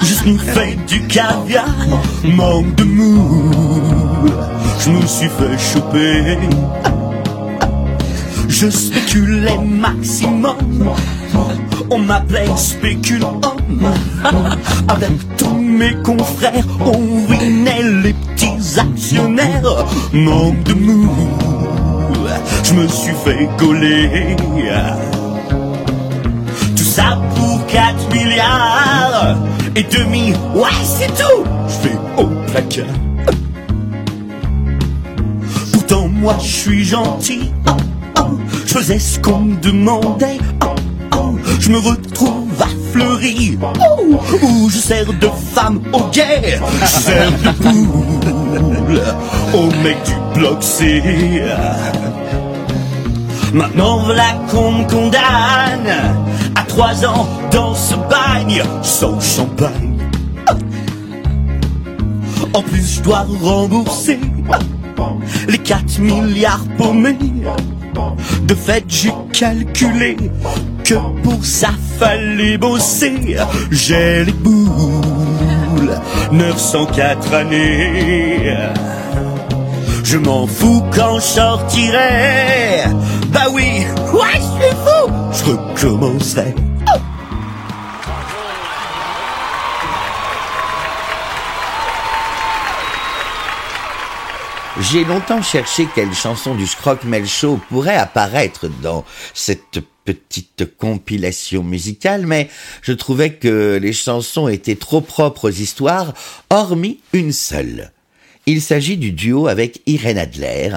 je 0.00 0.14
sniffais 0.14 0.76
du 0.88 1.06
caviar, 1.06 1.68
manque 2.24 2.74
de 2.74 2.84
mou, 2.84 3.52
je 4.80 4.90
me 4.90 5.06
suis 5.06 5.28
fait 5.28 5.58
choper, 5.58 6.38
je 8.48 8.68
spéculais 8.70 9.58
maximum, 9.58 10.56
on 11.90 11.98
m'appelait 11.98 12.48
spéculant, 12.56 13.40
avec 14.88 15.36
tous 15.36 15.54
mes 15.54 15.94
confrères, 16.02 16.64
on 16.80 17.26
ruinait 17.26 17.82
les 18.02 18.12
petits 18.12 18.80
actionnaires, 18.80 19.84
manque 20.12 20.62
de 20.64 20.74
mou, 20.74 21.08
je 22.64 22.74
me 22.74 22.88
suis 22.88 23.14
fait 23.24 23.48
gauler. 23.58 24.36
Tout 26.76 26.84
ça 26.84 27.18
pour 27.36 27.66
4 27.66 28.12
milliards 28.12 29.36
et 29.76 29.82
demi, 29.84 30.32
ouais 30.54 30.68
c'est 30.82 31.14
tout, 31.14 31.44
je 31.68 31.88
fais 31.88 31.98
au 32.16 32.26
placard. 32.50 32.86
Pourtant 35.72 36.08
moi 36.08 36.36
je 36.40 36.46
suis 36.46 36.84
gentil, 36.84 37.52
faisais 38.78 38.98
ce 39.00 39.18
qu'on 39.18 39.40
me 39.40 39.56
demandait, 39.56 40.38
oh, 40.64 40.74
oh, 41.16 41.36
je 41.58 41.68
me 41.70 41.78
retrouve 41.78 42.48
à 42.60 42.68
Fleury, 42.92 43.58
oh, 43.62 44.20
où 44.42 44.70
je 44.70 44.78
sers 44.78 45.12
de 45.12 45.28
femme 45.52 45.80
au 45.92 46.08
guerre, 46.10 46.62
je 46.82 46.86
sers 46.86 47.32
de 47.32 47.50
poule 47.60 49.00
au 49.52 49.66
mec 49.82 49.96
du 50.04 50.38
bloc 50.38 50.62
C. 50.62 51.02
Maintenant 53.52 54.04
voilà 54.04 54.34
qu'on 54.48 54.70
me 54.70 54.88
condamne 54.88 56.14
à 56.54 56.62
trois 56.68 57.04
ans 57.04 57.26
dans 57.50 57.74
ce 57.74 57.96
bagne 57.96 58.62
sans 58.82 59.18
champagne. 59.20 59.98
En 62.54 62.62
plus 62.62 62.96
je 62.96 63.02
dois 63.02 63.26
rembourser 63.42 64.20
les 65.48 65.58
4 65.58 65.98
milliards 65.98 66.64
paumés. 66.76 67.18
De 68.42 68.54
fait 68.54 68.84
j'ai 68.88 69.12
calculé 69.32 70.16
que 70.84 70.94
pour 71.22 71.44
ça 71.44 71.70
fallait 71.98 72.58
bosser. 72.58 73.36
J'ai 73.70 74.24
les 74.24 74.32
boules, 74.32 75.92
904 76.32 77.34
années. 77.34 78.56
Je 80.04 80.16
m'en 80.16 80.46
fous 80.46 80.82
quand 80.94 81.16
je 81.16 81.24
sortirai. 81.24 82.84
Bah 83.32 83.46
oui, 83.52 83.84
ouais, 84.14 84.34
je 84.34 84.64
suis 84.64 84.76
fou. 84.84 85.12
Je 85.32 85.44
recommencerai. 85.50 86.54
J'ai 94.80 95.04
longtemps 95.04 95.42
cherché 95.42 95.88
quelle 95.92 96.14
chanson 96.14 96.54
du 96.54 96.64
Scrockmel 96.64 97.26
Show 97.26 97.60
pourrait 97.68 97.96
apparaître 97.96 98.68
dans 98.80 99.04
cette 99.34 99.80
petite 100.04 100.76
compilation 100.76 101.64
musicale, 101.64 102.26
mais 102.26 102.48
je 102.82 102.92
trouvais 102.92 103.34
que 103.34 103.76
les 103.82 103.92
chansons 103.92 104.46
étaient 104.46 104.76
trop 104.76 105.00
propres 105.00 105.48
aux 105.48 105.52
histoires, 105.52 106.14
hormis 106.48 107.00
une 107.12 107.32
seule. 107.32 107.90
Il 108.46 108.62
s'agit 108.62 108.96
du 108.96 109.10
duo 109.10 109.48
avec 109.48 109.82
Irène 109.86 110.16
Adler, 110.16 110.70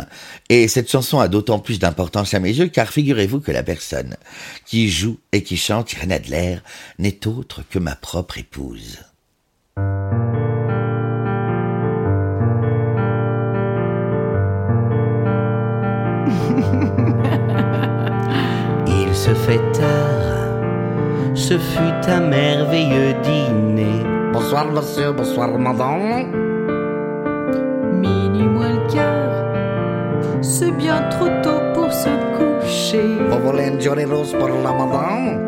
et 0.50 0.68
cette 0.68 0.90
chanson 0.90 1.20
a 1.20 1.28
d'autant 1.28 1.60
plus 1.60 1.78
d'importance 1.78 2.34
à 2.34 2.40
mes 2.40 2.52
yeux 2.52 2.70
car 2.70 2.90
figurez-vous 2.90 3.40
que 3.40 3.52
la 3.52 3.62
personne 3.62 4.18
qui 4.66 4.90
joue 4.90 5.20
et 5.32 5.44
qui 5.44 5.58
chante 5.58 5.94
Irène 5.94 6.12
Adler 6.12 6.58
n'est 6.98 7.28
autre 7.28 7.62
que 7.70 7.78
ma 7.78 7.96
propre 7.96 8.40
épouse. 8.40 9.11
Se 19.32 19.36
fait 19.36 19.72
tard, 19.72 20.50
ce 21.34 21.58
fut 21.58 22.10
un 22.10 22.22
merveilleux 22.22 23.14
dîner. 23.24 24.04
Bonsoir 24.34 24.66
monsieur, 24.72 25.12
bonsoir 25.14 25.58
madame. 25.58 26.32
Minuit 28.02 28.48
moins 28.48 28.74
le 28.74 28.94
quart, 28.94 30.42
c'est 30.42 30.72
bien 30.72 31.04
trop 31.12 31.30
tôt 31.44 31.62
pour 31.74 31.92
se 31.94 32.10
coucher. 32.36 33.20
Vous 33.30 33.40
voulez 33.46 33.68
une 33.68 33.80
jolie 33.80 34.06
rose 34.06 34.36
pour 34.38 34.50
la 34.50 34.72
madame? 34.80 35.40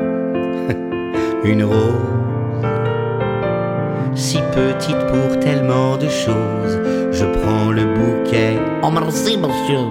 Une 1.44 1.64
rose, 1.66 2.64
si 4.16 4.38
petite 4.56 5.04
pour 5.12 5.40
tellement 5.42 5.98
de 5.98 6.08
choses. 6.08 6.76
Je 7.12 7.26
prends 7.26 7.70
le 7.70 7.84
bouquet, 7.98 8.58
Oh 8.82 8.90
merci 8.90 9.38
monsieur. 9.38 9.86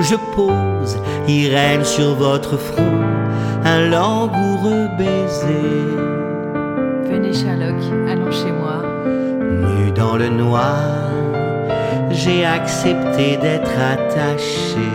je 0.00 0.16
pose 0.34 0.98
Irène 1.28 1.84
sur 1.84 2.14
votre 2.14 2.56
front, 2.56 2.98
un 3.66 3.88
langoureux 3.90 4.88
baiser. 4.96 5.86
Venez 7.10 7.32
Sherlock, 7.32 7.82
allons 8.08 8.30
chez 8.30 8.52
moi. 8.52 8.78
Nu 9.64 9.90
dans 9.90 10.16
le 10.16 10.28
noir, 10.28 11.10
j'ai 12.10 12.44
accepté 12.44 13.36
d'être 13.36 13.76
attaché. 13.94 14.90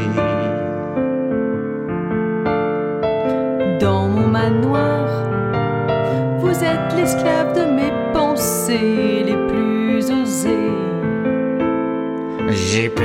Dans 3.79 4.07
mon 4.07 4.27
manoir, 4.27 5.05
vous 6.39 6.57
êtes 6.63 6.89
l'esclave 6.95 7.53
de 7.59 7.65
mes 7.77 7.93
pensées 8.13 9.23
les 9.29 9.39
plus 9.51 10.09
osées. 10.11 10.77
J'ai 12.49 12.89
pu 12.89 13.03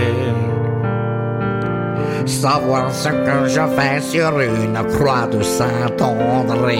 savoir 2.47 2.93
ce 2.93 3.09
que 3.09 3.39
je 3.49 3.65
fais 3.77 4.01
sur 4.01 4.39
une 4.39 4.79
croix 4.95 5.27
de 5.27 5.43
Saint-André. 5.43 6.79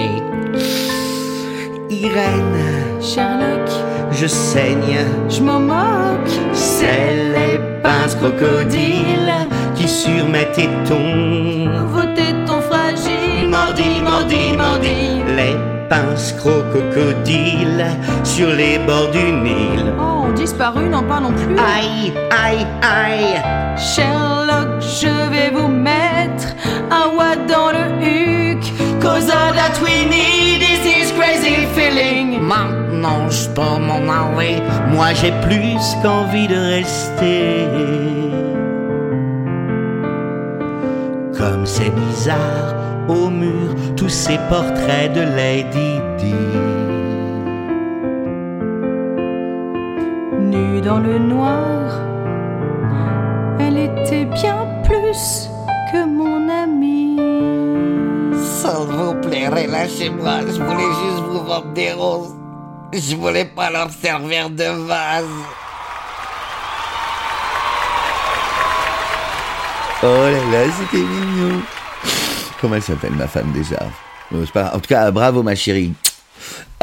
Irène, 1.91 2.59
Sherlock, 3.01 3.69
je 4.13 4.29
saigne, 4.29 4.99
je 5.29 5.41
m'en 5.43 5.59
moque. 5.59 6.35
c'est 6.53 7.15
les 7.35 7.59
pinces 7.83 8.15
crocodiles 8.15 9.35
qui 9.75 9.89
sur 9.89 10.25
mes 10.35 10.49
tétons. 10.57 11.69
Vos 11.93 12.09
tétons 12.21 12.63
fragiles. 12.71 13.51
Mordi, 13.57 13.91
mordi, 14.09 14.43
mordi, 14.63 14.99
les 15.39 15.57
pinces 15.91 16.33
crocodiles 16.41 17.87
sur 18.23 18.51
les 18.61 18.79
bords 18.87 19.11
du 19.11 19.33
Nil. 19.47 19.85
Oh, 20.01 20.27
disparu, 20.37 20.89
n'en 20.89 21.03
parlons 21.03 21.33
plus. 21.33 21.57
Aïe, 21.77 22.13
aïe, 22.45 22.67
aïe, 22.83 23.43
Sherlock, 23.77 24.36
Je 33.31 33.49
peux 33.51 33.79
m'en 33.87 34.03
aller. 34.13 34.57
moi 34.93 35.13
j'ai 35.15 35.33
plus 35.47 35.85
qu'envie 36.03 36.49
de 36.49 36.57
rester. 36.57 38.27
comme 41.39 41.67
c'est 41.67 41.91
bizarre, 41.91 42.75
au 43.09 43.29
mur, 43.29 43.75
tous 43.97 44.09
ces 44.09 44.39
portraits 44.49 45.13
de 45.13 45.21
Lady 45.21 46.01
Di. 46.19 46.35
Nue 50.41 50.81
dans 50.81 50.99
le 50.99 51.19
noir, 51.19 52.01
elle 53.61 53.79
était 53.79 54.25
bien 54.25 54.67
plus 54.85 55.51
que 55.93 56.05
mon 56.05 56.49
amie. 56.49 57.17
S'il 58.35 58.97
vous 58.97 59.15
plaît, 59.21 59.49
relâchez-moi. 59.49 60.41
Je 60.47 60.63
voulais 60.63 60.93
juste 61.03 61.23
vous 61.29 61.45
vendre 61.45 61.73
des 61.75 61.93
roses. 61.93 62.36
Je 62.93 63.17
voulais 63.17 63.45
pas 63.45 63.71
leur 63.71 63.91
servir 63.91 64.49
de 64.49 64.65
vase. 64.87 65.25
Oh 70.03 70.07
là 70.07 70.31
là, 70.53 70.73
c'était 70.79 71.03
mignon. 71.03 71.63
Comment 72.61 72.77
elle 72.77 72.83
s'appelle 72.83 73.13
ma 73.13 73.27
femme 73.27 73.51
déjà? 73.53 73.79
C'est 74.31 74.53
pas. 74.53 74.73
En 74.75 74.79
tout 74.79 74.89
cas, 74.89 75.11
bravo 75.11 75.43
ma 75.43 75.55
chérie. 75.55 75.93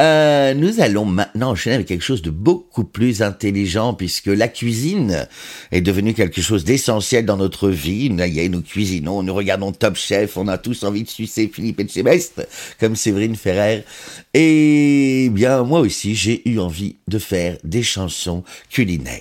Euh, 0.00 0.54
nous 0.54 0.80
allons 0.80 1.04
maintenant 1.04 1.50
enchaîner 1.50 1.76
avec 1.76 1.86
quelque 1.86 2.02
chose 2.02 2.22
de 2.22 2.30
beaucoup 2.30 2.84
plus 2.84 3.22
intelligent 3.22 3.94
puisque 3.94 4.26
la 4.26 4.48
cuisine 4.48 5.28
est 5.70 5.82
devenue 5.82 6.14
quelque 6.14 6.40
chose 6.40 6.64
d'essentiel 6.64 7.24
dans 7.24 7.36
notre 7.36 7.68
vie. 7.68 8.10
Nous, 8.10 8.62
cuisinons, 8.62 9.22
nous 9.22 9.34
regardons 9.34 9.72
Top 9.72 9.96
Chef, 9.96 10.36
on 10.36 10.48
a 10.48 10.58
tous 10.58 10.82
envie 10.82 11.04
de 11.04 11.08
sucer 11.08 11.50
Philippe 11.52 11.80
Etchebest 11.80 12.46
comme 12.80 12.96
Séverine 12.96 13.36
Ferrer. 13.36 13.84
Et 14.32 15.28
bien, 15.30 15.62
moi 15.62 15.80
aussi, 15.80 16.14
j'ai 16.14 16.48
eu 16.48 16.58
envie 16.58 16.96
de 17.06 17.18
faire 17.18 17.56
des 17.62 17.82
chansons 17.82 18.42
culinaires. 18.70 19.20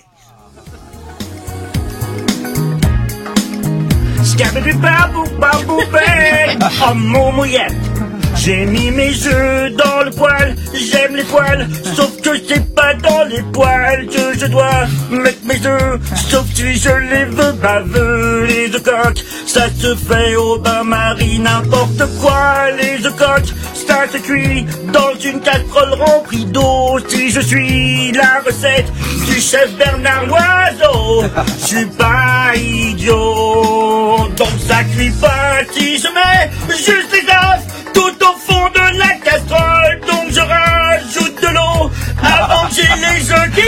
J'ai 8.35 8.65
mis 8.65 8.91
mes 8.91 9.11
œufs 9.27 9.71
dans 9.75 10.03
le 10.03 10.11
poêle 10.11 10.55
J'aime 10.73 11.15
les 11.15 11.23
poils 11.23 11.67
Sauf 11.95 12.19
que 12.21 12.31
c'est 12.47 12.73
pas 12.75 12.93
dans 12.95 13.23
les 13.23 13.41
poils 13.53 14.07
Que 14.07 14.37
je 14.37 14.47
dois 14.47 14.87
mettre 15.11 15.45
mes 15.45 15.65
œufs. 15.65 15.99
Sauf 16.29 16.45
si 16.53 16.75
je 16.75 16.89
les 16.89 17.25
veux 17.25 17.53
baveux 17.53 18.45
Les 18.45 18.73
œufs 18.75 18.83
coques. 18.83 19.23
Ça 19.45 19.67
se 19.69 19.95
fait 19.95 20.35
au 20.35 20.57
bain-marie 20.59 21.39
N'importe 21.39 22.03
quoi 22.21 22.71
Les 22.77 23.05
œufs 23.05 23.53
Ça 23.87 24.07
se 24.11 24.17
cuit 24.17 24.65
dans 24.91 25.13
une 25.23 25.39
casserole 25.39 25.93
remplie 25.93 26.45
d'eau. 26.45 26.99
Si 27.07 27.29
je 27.29 27.39
suis 27.39 28.11
la 28.11 28.41
recette 28.45 28.91
Du 29.27 29.39
chef 29.39 29.71
Bernard 29.77 30.25
Loiseau 30.25 31.23
Je 31.61 31.65
suis 31.65 31.85
pas 31.85 32.55
idiot. 32.55 34.27
Donc 34.35 34.49
ça 34.67 34.83
cuit 34.83 35.11
pas 35.21 35.59
si 35.71 35.97
je 35.97 36.07
mets 36.07 36.51
Juste 36.75 37.11
les 37.11 37.29
œufs 37.29 37.62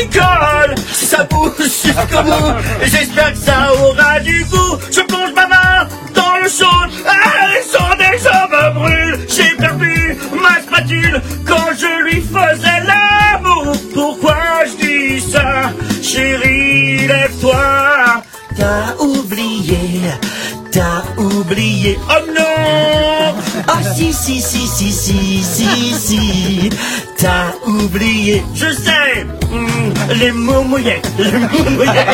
collent 0.09 0.75
Ça 0.91 1.23
bouge 1.23 1.51
jusqu'au 1.57 2.23
bout 2.23 2.53
J'espère 2.83 3.31
que 3.33 3.37
ça 3.39 3.73
aura 3.73 4.19
du 4.19 4.43
goût. 4.45 4.77
Je 4.91 5.01
plonge 5.01 5.33
ma 5.35 5.47
main 5.47 5.87
dans 6.13 6.35
le 6.41 6.49
chaud. 6.49 6.85
Ah, 7.07 7.55
sons 7.71 7.95
déjà 7.97 8.47
me 8.51 8.73
brûlent. 8.73 9.19
J'ai 9.29 9.55
perdu 9.55 10.17
ma 10.41 10.61
spatule 10.61 11.21
quand 11.45 11.69
je 11.79 12.03
lui 12.03 12.21
faisais 12.21 12.81
l'amour. 12.85 13.75
Pourquoi 13.93 14.37
je 14.65 14.85
dis 14.85 15.21
ça 15.21 15.71
Chérie, 16.01 17.07
lève-toi. 17.07 18.23
T'as 18.57 19.03
oublié, 19.03 20.01
t'as 20.71 21.03
oublié. 21.21 21.99
Oh 22.09 22.25
non 22.27 23.04
si, 23.95 24.11
si, 24.13 24.41
si, 24.41 24.67
si, 24.67 24.91
si, 24.91 25.43
si, 25.43 25.93
si 25.93 26.69
T'as 27.17 27.53
oublié 27.65 28.43
Je 28.53 28.71
sais 28.73 29.23
hmm, 29.23 29.93
Les 30.19 30.31
mots 30.31 30.63
mouillés 30.63 31.01
Les 31.17 31.31
mots 31.31 31.69
mouillés 31.71 31.91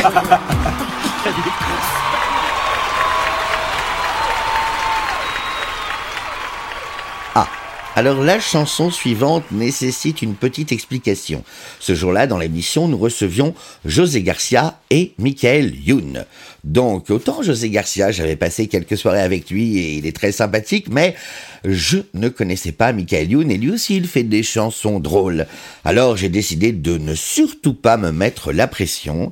Ah, 7.34 7.48
alors 7.96 8.22
la 8.22 8.40
chanson 8.40 8.92
suivante 8.92 9.44
nécessite 9.52 10.22
une 10.22 10.36
petite 10.36 10.72
explication. 10.72 11.44
Ce 11.80 11.96
jour-là, 11.96 12.28
dans 12.28 12.38
l'émission, 12.38 12.88
nous 12.88 12.98
recevions 12.98 13.56
José 13.86 14.22
Garcia 14.22 14.80
et 14.90 15.14
Michael 15.18 15.74
Youn. 15.84 16.26
Donc, 16.64 17.10
autant 17.10 17.42
José 17.42 17.70
Garcia, 17.70 18.12
j'avais 18.12 18.36
passé 18.36 18.68
quelques 18.68 18.98
soirées 18.98 19.22
avec 19.22 19.50
lui 19.50 19.78
et 19.80 19.94
il 19.94 20.06
est 20.06 20.16
très 20.16 20.32
sympathique, 20.32 20.88
mais 20.90 21.16
je 21.64 22.00
ne 22.14 22.30
connaissais 22.30 22.72
pas 22.72 22.94
Michael 22.94 23.32
Youn 23.32 23.52
et 23.52 23.58
lui 23.58 23.72
aussi 23.72 23.98
il 23.98 24.08
fait 24.08 24.24
des 24.24 24.44
chansons 24.44 25.00
drôles. 25.00 25.46
Alors 25.86 26.18
j'ai 26.18 26.30
décidé 26.30 26.72
de 26.72 26.98
ne 26.98 27.16
surtout 27.16 27.74
pas 27.74 27.98
me 27.98 28.12
mettre 28.12 28.52
la 28.52 28.68
pression 28.68 29.32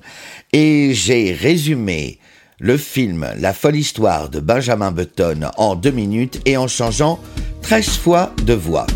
et 0.54 0.92
j'ai 0.94 1.34
résumé 1.34 2.20
le 2.60 2.78
film 2.78 3.28
La 3.38 3.54
folle 3.54 3.78
histoire 3.78 4.30
de 4.30 4.40
Benjamin 4.40 4.92
Button 4.92 5.50
en 5.58 5.76
deux 5.76 5.92
minutes 5.92 6.42
et 6.46 6.58
en 6.58 6.68
changeant 6.68 7.20
13 7.62 7.88
fois 7.98 8.34
de 8.46 8.54
voix. 8.54 8.88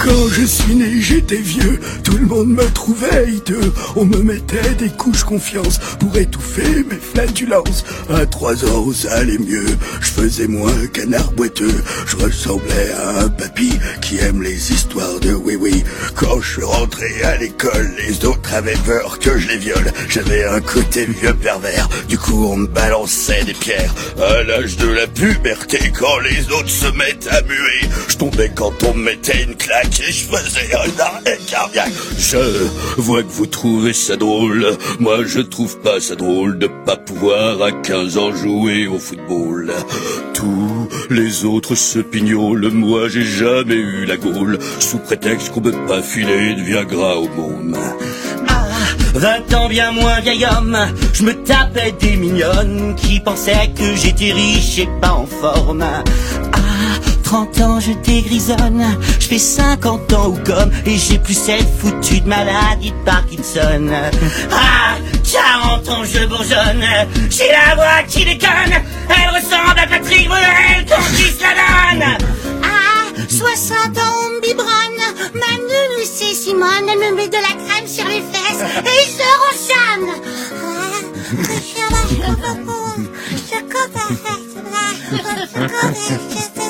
Quand 0.00 0.28
je 0.28 0.44
suis 0.44 0.76
né, 0.76 1.00
j'étais 1.00 1.40
vieux, 1.40 1.80
tout 2.04 2.16
le 2.16 2.26
monde 2.26 2.50
me 2.50 2.64
trouvait 2.70 3.32
hideux. 3.32 3.72
On 3.96 4.04
me 4.04 4.18
mettait 4.18 4.74
des 4.78 4.90
couches 4.90 5.24
confiance 5.24 5.78
pour 5.98 6.16
étouffer 6.16 6.84
mes 6.88 6.96
flatulences. 6.96 7.84
À 8.08 8.24
trois 8.24 8.64
ans, 8.64 8.92
ça 8.92 9.12
allait 9.14 9.38
mieux, 9.38 9.66
je 10.00 10.06
faisais 10.06 10.46
moins 10.46 10.86
qu'un 10.92 11.18
boiteux. 11.36 11.82
Je 12.06 12.16
ressemblais 12.16 12.92
à 12.92 13.24
un 13.24 13.28
papy 13.28 13.72
qui 14.00 14.18
aime 14.18 14.40
les 14.42 14.72
histoires 14.72 15.18
de 15.20 15.32
oui-oui. 15.32 15.82
Quand 16.14 16.40
je 16.40 16.52
suis 16.52 16.64
rentré 16.64 17.22
à 17.24 17.36
l'école, 17.36 17.92
les 17.98 18.24
autres 18.24 18.54
avaient 18.54 18.78
peur 18.86 19.18
que 19.18 19.36
je 19.36 19.48
les 19.48 19.58
viole. 19.58 19.92
J'avais 20.08 20.44
un 20.44 20.60
côté 20.60 21.06
vieux 21.06 21.34
pervers, 21.34 21.88
du 22.08 22.16
coup 22.18 22.46
on 22.46 22.56
me 22.56 22.66
balançait 22.68 23.44
des 23.44 23.54
pierres. 23.54 23.94
À 24.16 24.42
l'âge 24.44 24.76
de 24.76 24.88
la 24.88 25.08
puberté, 25.08 25.92
quand 25.98 26.18
les 26.20 26.50
autres 26.52 26.70
se 26.70 26.86
mettent 26.92 27.28
à 27.30 27.42
muer, 27.42 27.88
je 28.06 28.16
tombais 28.16 28.52
quand 28.54 28.72
on 28.84 28.94
me 28.94 29.04
mettait 29.04 29.42
une 29.42 29.56
claque 29.56 29.87
je 29.92 30.76
un 30.76 31.00
arrêt 31.00 31.38
cardiaque. 31.46 31.92
Je 32.18 32.66
vois 32.96 33.22
que 33.22 33.30
vous 33.30 33.46
trouvez 33.46 33.92
ça 33.92 34.16
drôle. 34.16 34.76
Moi, 34.98 35.24
je 35.24 35.40
trouve 35.40 35.78
pas 35.80 36.00
ça 36.00 36.14
drôle 36.14 36.58
de 36.58 36.68
pas 36.86 36.96
pouvoir 36.96 37.62
à 37.62 37.72
15 37.72 38.18
ans 38.18 38.34
jouer 38.34 38.86
au 38.86 38.98
football. 38.98 39.72
Tous 40.34 40.88
les 41.10 41.44
autres 41.44 41.74
se 41.74 41.98
pignolent. 41.98 42.70
Moi, 42.70 43.08
j'ai 43.08 43.24
jamais 43.24 43.74
eu 43.74 44.04
la 44.04 44.16
gaule. 44.16 44.58
Sous 44.78 44.98
prétexte 44.98 45.50
qu'on 45.52 45.60
peut 45.60 45.86
pas 45.86 46.02
filer 46.02 46.54
de 46.54 46.62
Viagra 46.62 47.18
au. 47.18 47.28
Ah, 48.48 48.66
20 49.14 49.54
ans 49.54 49.68
bien 49.68 49.92
moins 49.92 50.20
vieil 50.20 50.46
homme, 50.46 50.76
je 51.12 51.22
me 51.24 51.32
tapais 51.32 51.92
des 52.00 52.16
mignonnes 52.16 52.94
qui 52.96 53.20
pensaient 53.20 53.70
que 53.76 53.94
j'étais 53.96 54.32
riche 54.32 54.78
et 54.78 54.88
pas 55.00 55.12
en 55.12 55.26
forme. 55.26 55.84
Ah, 57.30 57.44
30 57.44 57.60
ans 57.60 57.80
je 57.80 57.92
dégrisonne, 57.92 58.84
je 59.20 59.26
fais 59.26 59.38
50 59.38 60.12
ans 60.14 60.28
ou 60.28 60.38
comme, 60.46 60.70
et 60.86 60.96
j'ai 60.96 61.18
plus 61.18 61.34
cette 61.34 61.68
foutue 61.78 62.20
de 62.22 62.28
maladie 62.28 62.90
de 62.90 63.04
Parkinson. 63.04 63.90
Ah, 64.50 64.96
40 65.30 65.88
ans 65.90 66.04
je 66.04 66.24
bourgeonne, 66.24 66.84
j'ai 67.28 67.48
la 67.48 67.74
voix 67.74 68.02
qui 68.08 68.24
déconne, 68.24 68.72
elle 69.10 69.28
ressemble 69.28 69.78
à 69.78 69.86
Patrick 69.86 70.26
Bruel 70.26 70.86
quand 70.88 71.02
je 71.12 71.42
la 71.42 71.52
donne. 71.54 72.16
Ah, 72.62 73.12
60 73.28 73.98
ans 73.98 74.14
on 74.24 74.30
me 74.30 74.40
biberonne, 74.40 75.02
Manu, 75.34 76.04
c'est 76.04 76.34
Simone, 76.34 76.88
elle 76.90 77.10
me 77.10 77.16
met 77.16 77.28
de 77.28 77.34
la 77.34 77.54
crème 77.62 77.86
sur 77.86 78.06
les 78.06 78.22
fesses 78.22 78.64
et 78.86 79.04
je 79.18 79.22
ronchonne. 79.42 80.08
Ah, 85.70 85.92
je 85.94 86.67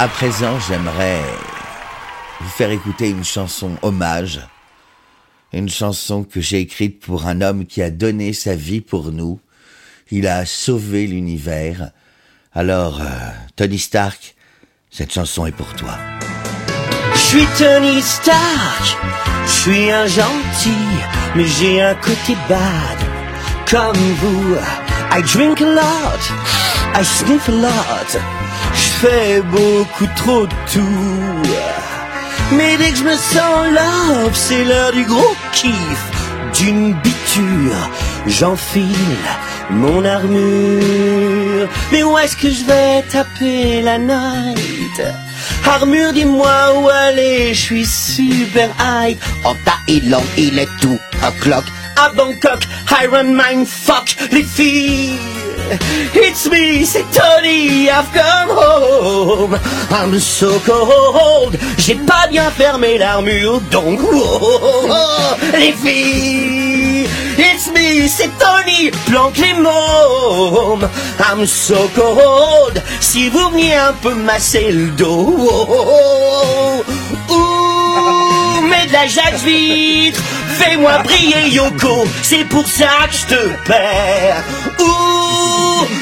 À 0.00 0.08
présent, 0.08 0.58
j'aimerais 0.60 1.20
vous 2.40 2.48
faire 2.48 2.70
écouter 2.70 3.10
une 3.10 3.22
chanson 3.22 3.76
hommage, 3.82 4.40
une 5.52 5.68
chanson 5.68 6.24
que 6.24 6.40
j'ai 6.40 6.60
écrite 6.60 7.00
pour 7.00 7.26
un 7.26 7.42
homme 7.42 7.66
qui 7.66 7.82
a 7.82 7.90
donné 7.90 8.32
sa 8.32 8.54
vie 8.54 8.80
pour 8.80 9.12
nous. 9.12 9.40
Il 10.10 10.26
a 10.26 10.46
sauvé 10.46 11.06
l'univers. 11.06 11.90
Alors, 12.54 13.02
euh, 13.02 13.04
Tony 13.56 13.78
Stark, 13.78 14.36
cette 14.90 15.12
chanson 15.12 15.44
est 15.44 15.52
pour 15.52 15.70
toi. 15.74 15.98
Je 17.12 17.18
suis 17.18 17.46
Tony 17.58 18.00
Stark, 18.00 18.96
je 19.44 19.50
suis 19.50 19.90
un 19.90 20.06
gentil, 20.06 20.88
mais 21.36 21.44
j'ai 21.44 21.82
un 21.82 21.94
côté 21.96 22.34
bad, 22.48 22.98
comme 23.68 23.98
vous. 24.22 24.56
I 25.12 25.20
drink 25.34 25.60
a 25.60 25.66
lot, 25.66 26.98
I 26.98 27.04
sniff 27.04 27.50
a 27.50 27.52
lot, 27.52 28.39
fais 29.00 29.40
beaucoup 29.40 30.08
trop 30.14 30.46
de 30.46 30.54
tout. 30.72 31.50
Mais 32.52 32.76
dès 32.76 32.90
que 32.90 32.98
je 32.98 33.04
me 33.04 33.16
sens 33.16 33.58
love, 33.78 34.34
c'est 34.34 34.64
l'heure 34.64 34.92
du 34.92 35.04
gros 35.04 35.34
kiff. 35.52 36.02
D'une 36.58 36.92
biture, 36.94 37.90
j'enfile 38.26 39.24
mon 39.70 40.04
armure. 40.04 41.68
Mais 41.92 42.02
où 42.02 42.18
est-ce 42.18 42.36
que 42.36 42.50
je 42.50 42.64
vais 42.64 43.02
taper 43.08 43.80
la 43.82 43.98
night? 43.98 45.02
Armure, 45.64 46.12
dis-moi 46.12 46.58
où 46.76 46.88
aller, 46.88 47.54
je 47.54 47.60
suis 47.60 47.86
super 47.86 48.68
high. 48.80 49.16
En 49.44 49.54
Thaïlande, 49.64 50.24
il 50.36 50.58
est 50.58 50.68
tout 50.82 51.00
o'clock. 51.26 51.64
À 51.96 52.10
Bangkok, 52.10 52.62
Iron 53.02 53.24
Mind, 53.24 53.66
fuck 53.66 54.16
les 54.32 54.42
filles. 54.42 55.39
It's 56.14 56.48
me, 56.48 56.84
c'est 56.84 57.04
Tony, 57.12 57.88
I've 57.88 58.10
come 58.12 58.50
home. 58.50 59.58
I'm 59.90 60.18
so 60.18 60.58
cold, 60.66 61.58
j'ai 61.78 61.94
pas 61.94 62.26
bien 62.28 62.50
fermé 62.50 62.98
l'armure, 62.98 63.60
donc 63.70 64.00
oh, 64.02 64.88
oh, 64.90 65.36
les 65.56 65.72
filles. 65.72 67.08
It's 67.38 67.68
me, 67.68 68.08
c'est 68.08 68.30
Tony, 68.38 68.90
planque 69.06 69.36
les 69.36 69.54
mômes. 69.54 70.88
I'm 71.20 71.46
so 71.46 71.88
cold, 71.94 72.82
si 73.00 73.28
vous 73.28 73.50
veniez 73.50 73.74
un 73.74 73.92
peu 73.92 74.14
masser 74.14 74.72
le 74.72 74.88
dos. 74.88 75.36
Ouh, 77.30 78.60
mets 78.62 78.86
de 78.86 78.92
la 78.92 79.06
jatte 79.06 79.40
vitre, 79.44 80.20
fais-moi 80.58 80.98
briller 81.04 81.48
Yoko, 81.50 82.06
c'est 82.22 82.44
pour 82.44 82.66
ça 82.66 83.06
que 83.08 83.14
je 83.14 83.26
te 83.34 83.48
perds. 83.66 85.19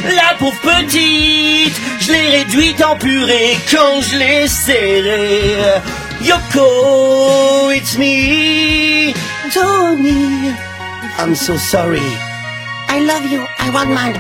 La 0.04 0.34
pauvre 0.38 0.60
petite, 0.60 1.74
je 2.00 2.12
l'ai 2.12 2.38
réduite 2.38 2.82
en 2.82 2.96
purée 2.96 3.58
quand 3.70 4.00
je 4.00 4.16
l'ai 4.16 4.48
serrée. 4.48 5.80
Yoko, 6.22 7.70
it's 7.70 7.96
me, 7.96 9.14
Tony. 9.52 10.54
I'm 11.18 11.34
so 11.34 11.56
sorry. 11.56 12.02
I 12.88 13.00
love 13.00 13.26
you. 13.30 13.44
I 13.58 13.70
want 13.70 13.90
mine. 13.90 14.14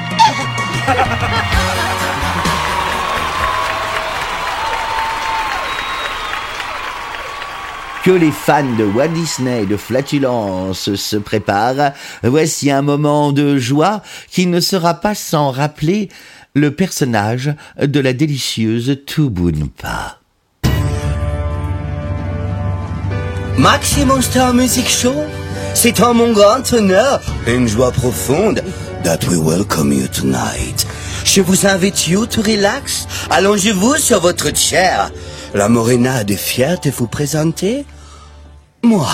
Que 8.08 8.14
les 8.14 8.32
fans 8.32 8.64
de 8.78 8.84
Walt 8.84 9.08
Disney 9.08 9.64
et 9.64 9.66
de 9.66 9.76
flatulence 9.76 10.94
se 10.94 11.16
préparent, 11.18 11.92
voici 12.22 12.70
un 12.70 12.80
moment 12.80 13.32
de 13.32 13.58
joie 13.58 14.00
qui 14.30 14.46
ne 14.46 14.60
sera 14.60 14.94
pas 14.94 15.14
sans 15.14 15.50
rappeler 15.50 16.08
le 16.54 16.70
personnage 16.70 17.54
de 17.78 18.00
la 18.00 18.14
délicieuse 18.14 19.00
Tubunpa. 19.04 20.20
Maxi 23.58 24.06
Monster 24.06 24.52
Music 24.54 24.88
Show, 24.88 25.24
c'est 25.74 26.00
en 26.00 26.14
mon 26.14 26.32
grand 26.32 26.72
honneur, 26.72 27.20
une 27.46 27.68
joie 27.68 27.92
profonde, 27.92 28.62
that 29.04 29.18
we 29.28 29.36
welcome 29.36 29.92
you 29.92 30.08
tonight. 30.08 30.86
Je 31.26 31.42
vous 31.42 31.66
invite 31.66 32.08
you 32.08 32.24
to 32.24 32.40
relax. 32.40 33.06
Allongez-vous 33.28 33.96
sur 33.96 34.20
votre 34.20 34.56
chair. 34.56 35.10
La 35.52 35.68
fière 36.38 36.80
de 36.80 36.90
vous 36.90 37.06
présenter 37.06 37.84
moi. 38.82 39.08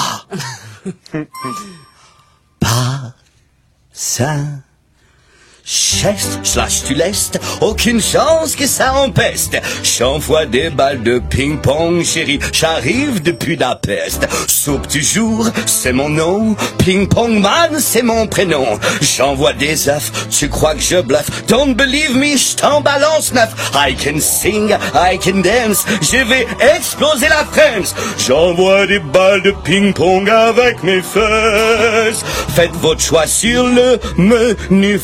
Pas 2.61 3.15
ça. 3.93 4.37
Cheste 5.67 6.41
slash 6.43 6.85
tu 6.85 6.93
l'est, 6.93 7.41
aucune 7.63 7.99
chance 7.99 8.55
que 8.55 8.67
ça 8.67 8.93
empeste. 8.97 9.57
J'envoie 9.83 10.45
des 10.45 10.69
balles 10.69 11.03
de 11.03 11.19
ping-pong, 11.19 12.05
chérie, 12.05 12.39
j'arrive 12.53 13.23
depuis 13.23 13.57
la 13.57 13.75
peste. 13.75 14.29
Soupe 14.47 14.87
du 14.89 15.03
jour, 15.03 15.49
c'est 15.65 15.95
mon 15.95 16.11
nom, 16.11 16.55
ping-pong 16.85 17.41
man, 17.41 17.79
c'est 17.79 18.03
mon 18.03 18.27
prénom. 18.27 18.79
J'envoie 19.01 19.55
des 19.55 19.89
œufs, 19.89 20.29
tu 20.29 20.51
crois 20.51 20.75
que 20.75 20.83
je 20.83 21.01
bluffe, 21.01 21.47
don't 21.49 21.75
believe 21.75 22.15
me, 22.15 22.37
je 22.37 22.57
t'en 22.57 22.83
balance 22.83 23.33
neuf. 23.33 23.55
I 23.75 23.95
can 23.95 24.21
sing, 24.21 24.69
I 24.95 25.19
can 25.19 25.41
dance, 25.41 25.87
je 26.03 26.23
vais 26.25 26.47
exploser 26.77 27.29
la 27.31 27.47
France. 27.47 27.95
J'envoie 28.19 28.87
des 28.87 28.99
balles 28.99 29.43
de 29.43 29.55
ping-pong 29.65 30.29
avec 30.29 30.83
mes 30.83 31.01
fesses. 31.01 32.23
Faites 32.55 32.77
votre 32.83 33.01
choix 33.01 33.27
sur 33.27 33.67
le 33.67 33.99
menu, 34.19 34.99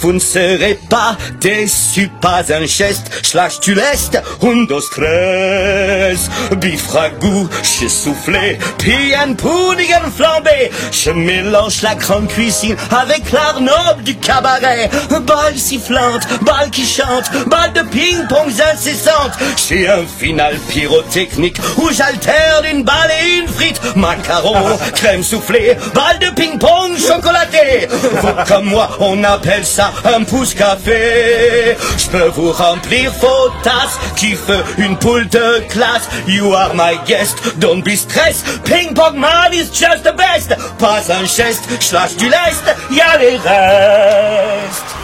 serez 0.51 0.79
pas 0.89 1.17
déçu, 1.41 2.11
pas 2.21 2.43
un 2.53 2.67
geste, 2.67 3.11
slash 3.23 3.61
tu 3.61 3.75
l'est, 3.75 4.19
un, 4.43 4.65
dos, 4.65 4.81
tres. 4.81 6.29
Bif 6.57 6.89
ragoût, 6.89 7.49
je 7.63 7.87
soufflé, 7.87 8.59
puis 8.79 9.15
un 9.15 9.35
pudding 9.35 10.11
flambé. 10.17 10.71
Je 10.91 11.11
mélange 11.11 11.83
la 11.83 11.95
grande 11.95 12.29
cuisine 12.29 12.77
avec 12.91 13.31
l'art 13.31 13.61
noble 13.61 14.03
du 14.03 14.17
cabaret. 14.17 14.91
Balle 15.11 15.57
sifflante, 15.57 16.27
balle 16.43 16.71
qui 16.71 16.85
chante, 16.85 17.31
balle 17.47 17.73
de 17.73 17.83
ping-pong 17.83 18.51
incessante. 18.73 19.33
J'ai 19.57 19.89
un 19.89 20.05
final 20.05 20.57
pyrotechnique 20.69 21.59
où 21.79 21.91
j'alterne 21.91 22.67
une 22.73 22.83
balle 22.83 23.11
et 23.23 23.39
une 23.39 23.49
frite. 23.49 23.81
Macaron, 23.95 24.79
crème 24.97 25.23
soufflée, 25.23 25.77
balle 25.95 26.19
de 26.19 26.35
ping-pong 26.35 26.99
chocolaté. 26.99 27.87
Vous 27.91 28.29
comme 28.49 28.65
moi, 28.65 28.91
on 28.99 29.23
appelle 29.23 29.65
ça 29.65 29.93
un 30.05 30.25
pouce 30.41 30.55
café. 30.55 31.77
Je 31.99 32.09
peux 32.09 32.29
vous 32.29 32.51
remplir 32.53 33.13
vos 33.21 33.51
tasses, 33.63 33.99
fait 34.17 34.65
une 34.79 34.97
poule 34.97 35.29
de 35.29 35.61
classe. 35.69 36.09
You 36.27 36.55
are 36.55 36.75
my 36.75 36.99
guest, 37.07 37.59
don't 37.59 37.83
be 37.83 37.95
stressed. 37.95 38.47
Ping 38.65 38.95
pong 38.95 39.19
man 39.19 39.53
is 39.53 39.69
just 39.71 40.03
the 40.03 40.15
best. 40.17 40.57
Pas 40.79 41.11
un 41.11 41.27
geste, 41.27 41.69
slash 41.81 42.17
du 42.17 42.31
lest, 42.31 42.65
y 42.91 43.01
a 43.01 43.19
les 43.19 43.37
restes. 43.37 44.95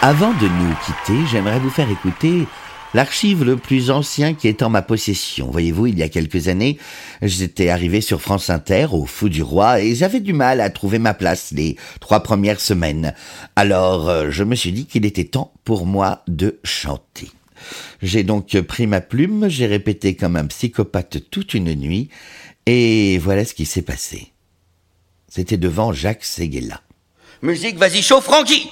Avant 0.00 0.32
de 0.40 0.46
nous 0.46 0.74
quitter, 0.86 1.26
j'aimerais 1.32 1.58
vous 1.58 1.70
faire 1.70 1.90
écouter 1.90 2.46
l'archive 2.94 3.44
le 3.44 3.56
plus 3.56 3.90
ancien 3.90 4.34
qui 4.34 4.48
est 4.48 4.62
en 4.62 4.70
ma 4.70 4.82
possession. 4.82 5.50
Voyez-vous, 5.50 5.88
il 5.88 5.98
y 5.98 6.02
a 6.02 6.08
quelques 6.08 6.48
années, 6.48 6.78
j'étais 7.22 7.68
arrivé 7.68 8.00
sur 8.00 8.20
France 8.20 8.50
Inter 8.50 8.88
au 8.92 9.06
Fou 9.06 9.28
du 9.28 9.42
Roi 9.42 9.80
et 9.80 9.94
j'avais 9.94 10.20
du 10.20 10.32
mal 10.32 10.60
à 10.60 10.70
trouver 10.70 10.98
ma 10.98 11.14
place 11.14 11.52
les 11.52 11.76
trois 12.00 12.22
premières 12.22 12.60
semaines. 12.60 13.14
Alors, 13.56 14.08
euh, 14.08 14.30
je 14.30 14.44
me 14.44 14.54
suis 14.54 14.72
dit 14.72 14.86
qu'il 14.86 15.04
était 15.04 15.24
temps 15.24 15.52
pour 15.64 15.86
moi 15.86 16.22
de 16.28 16.58
chanter. 16.64 17.30
J'ai 18.02 18.22
donc 18.22 18.58
pris 18.60 18.86
ma 18.86 19.00
plume, 19.00 19.48
j'ai 19.48 19.66
répété 19.66 20.14
comme 20.14 20.36
un 20.36 20.46
psychopathe 20.46 21.30
toute 21.30 21.54
une 21.54 21.74
nuit, 21.74 22.08
et 22.66 23.18
voilà 23.18 23.44
ce 23.44 23.54
qui 23.54 23.66
s'est 23.66 23.82
passé. 23.82 24.32
C'était 25.28 25.56
devant 25.56 25.92
Jacques 25.92 26.24
Séguéla. 26.24 26.80
Musique, 27.42 27.76
vas-y, 27.76 28.02
chaud, 28.02 28.20
Francky 28.20 28.68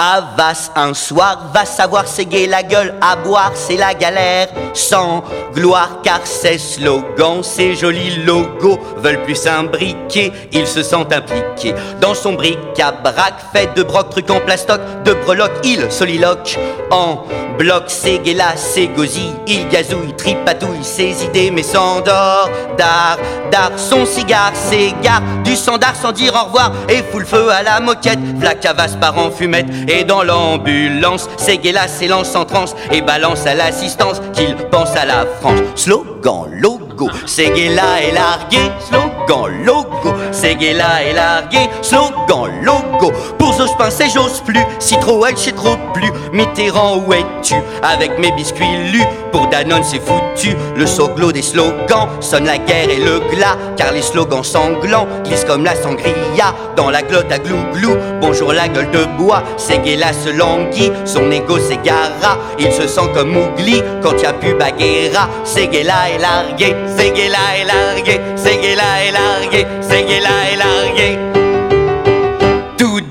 Avas 0.00 0.70
un 0.76 0.94
soir, 0.94 1.50
va 1.52 1.64
savoir 1.64 2.06
séguer 2.06 2.46
la 2.46 2.62
gueule, 2.62 2.94
à 3.00 3.16
boire 3.16 3.50
c'est 3.56 3.76
la 3.76 3.94
galère, 3.94 4.46
sans 4.72 5.24
gloire 5.52 5.98
car 6.04 6.20
ces 6.24 6.56
slogans, 6.56 7.42
ces 7.42 7.74
jolis 7.74 8.22
logos 8.24 8.78
veulent 8.98 9.24
plus 9.24 9.34
s'imbriquer, 9.34 10.32
ils 10.52 10.68
se 10.68 10.84
sentent 10.84 11.12
impliqués. 11.12 11.74
Dans 12.00 12.14
son 12.14 12.34
bric-à-brac 12.34 13.34
fait 13.52 13.74
de 13.74 13.82
broc, 13.82 14.10
truc 14.10 14.30
en 14.30 14.38
plastoc, 14.38 14.80
de 15.04 15.14
breloque, 15.14 15.58
il 15.64 15.90
soliloque. 15.90 16.56
En 16.92 17.24
bloc, 17.58 17.90
Séguéla, 17.90 18.56
Ségosy, 18.56 19.32
il 19.48 19.68
gazouille, 19.68 20.14
tripatouille 20.16 20.84
ses 20.84 21.24
idées 21.24 21.50
mais 21.50 21.64
s'endort, 21.64 22.48
d'art, 22.78 23.18
d'art, 23.50 23.72
son 23.76 24.06
cigare, 24.06 24.52
s'égare, 24.54 25.22
du 25.44 25.56
sandar 25.56 25.96
sans 25.96 26.12
dire 26.12 26.32
au 26.34 26.46
revoir 26.46 26.72
et 26.88 26.98
fout 26.98 27.20
le 27.20 27.26
feu 27.26 27.50
à 27.50 27.64
la 27.64 27.80
moquette, 27.80 28.20
Flacavas 28.40 28.96
part 29.00 29.18
en 29.18 29.30
fumette 29.32 29.66
et 29.88 30.04
dans 30.04 30.22
l'ambulance, 30.22 31.28
Séguéla 31.36 31.88
s'élance 31.88 32.34
en 32.36 32.44
transe 32.44 32.76
et 32.92 33.00
balance 33.00 33.46
à 33.46 33.54
l'assistance 33.54 34.20
qu'il 34.32 34.54
pense 34.70 34.94
à 34.94 35.04
la 35.04 35.24
France. 35.40 35.60
Slogan, 35.74 36.46
logo, 36.52 37.08
Séguéla 37.26 38.02
est 38.02 38.12
largué, 38.12 38.58
slogan, 38.80 39.64
logo, 39.64 40.14
Séguéla 40.30 41.02
est 41.04 41.14
largué, 41.14 41.70
slogan, 41.82 42.50
logo. 42.62 43.12
Pour 43.58 43.66
Jospin, 43.66 43.90
c'est 43.90 44.08
j'ose 44.08 44.40
plus, 44.46 44.60
Citroën, 44.78 45.34
j'ai 45.36 45.50
trop 45.50 45.76
plus, 45.92 46.12
Mitterrand, 46.32 46.98
où 47.04 47.12
es-tu? 47.12 47.56
Avec 47.82 48.16
mes 48.20 48.30
biscuits 48.30 48.64
lus, 48.92 49.04
pour 49.32 49.48
Danone, 49.48 49.82
c'est 49.82 50.00
foutu. 50.00 50.56
Le 50.76 50.86
soglo 50.86 51.32
des 51.32 51.42
slogans 51.42 52.08
sonne 52.20 52.44
la 52.44 52.58
guerre 52.58 52.88
et 52.88 52.98
le 52.98 53.18
glas, 53.34 53.56
car 53.76 53.90
les 53.90 54.02
slogans 54.02 54.44
sanglants 54.44 55.08
glissent 55.24 55.44
comme 55.44 55.64
la 55.64 55.74
sangria 55.74 56.54
dans 56.76 56.90
la 56.90 57.02
glotte 57.02 57.32
à 57.32 57.38
glou-glou. 57.38 57.96
Bonjour 58.20 58.52
la 58.52 58.68
gueule 58.68 58.92
de 58.92 59.04
bois, 59.20 59.42
Séguéla 59.56 60.12
se 60.12 60.28
languit, 60.28 60.92
son 61.04 61.28
ego 61.32 61.58
s'égara, 61.58 62.38
il 62.60 62.70
se 62.70 62.86
sent 62.86 63.10
comme 63.12 63.36
Ougli 63.36 63.82
quand 64.02 64.22
y 64.22 64.26
a 64.26 64.34
plus 64.34 64.54
Baguera. 64.54 65.28
Séguéla 65.42 66.10
est 66.14 66.18
largué, 66.18 66.76
Séguéla 66.96 67.38
est 67.58 67.64
largué, 67.64 68.20
Séguéla 68.36 68.82
est 69.04 69.10
largué, 69.10 69.66
Séguéla 69.82 70.28
est 70.52 70.56
largué. 70.56 71.37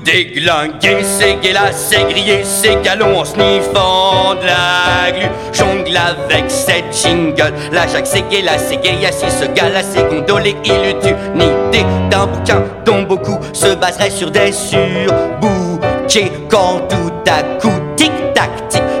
Tout 0.08 0.14
Déglingué, 0.14 1.02
c'est 1.02 1.52
là, 1.52 1.70
c'est 1.70 2.04
grillé, 2.08 2.42
c'est 2.42 2.80
galon 2.82 3.20
en 3.20 3.24
sniffant 3.24 4.34
de 4.34 4.46
la 4.46 5.10
glu. 5.12 5.26
Jongle 5.52 5.96
avec 5.96 6.50
cette 6.50 6.92
jingle. 6.92 7.52
La 7.72 7.86
Jacques, 7.86 8.06
c'est 8.06 8.24
là, 8.42 8.52
c'est 8.56 8.82
gay, 8.82 9.04
assis 9.06 9.30
ce 9.30 9.44
gars-là, 9.46 9.82
c'est 9.82 10.08
gondolé. 10.08 10.56
Il 10.64 10.72
eut 10.72 10.94
une 11.34 11.42
idée 11.42 11.84
d'un 12.10 12.26
bouquin 12.26 12.64
dont 12.84 13.02
beaucoup 13.02 13.38
se 13.52 13.74
baseraient 13.74 14.10
sur 14.10 14.30
des 14.30 14.52
surbouquets. 14.52 16.32
Quand 16.48 16.80
tout 16.88 17.12
à 17.30 17.42
coup, 17.60 17.78
tic-tac, 17.96 18.68
tic-tring. 18.70 18.92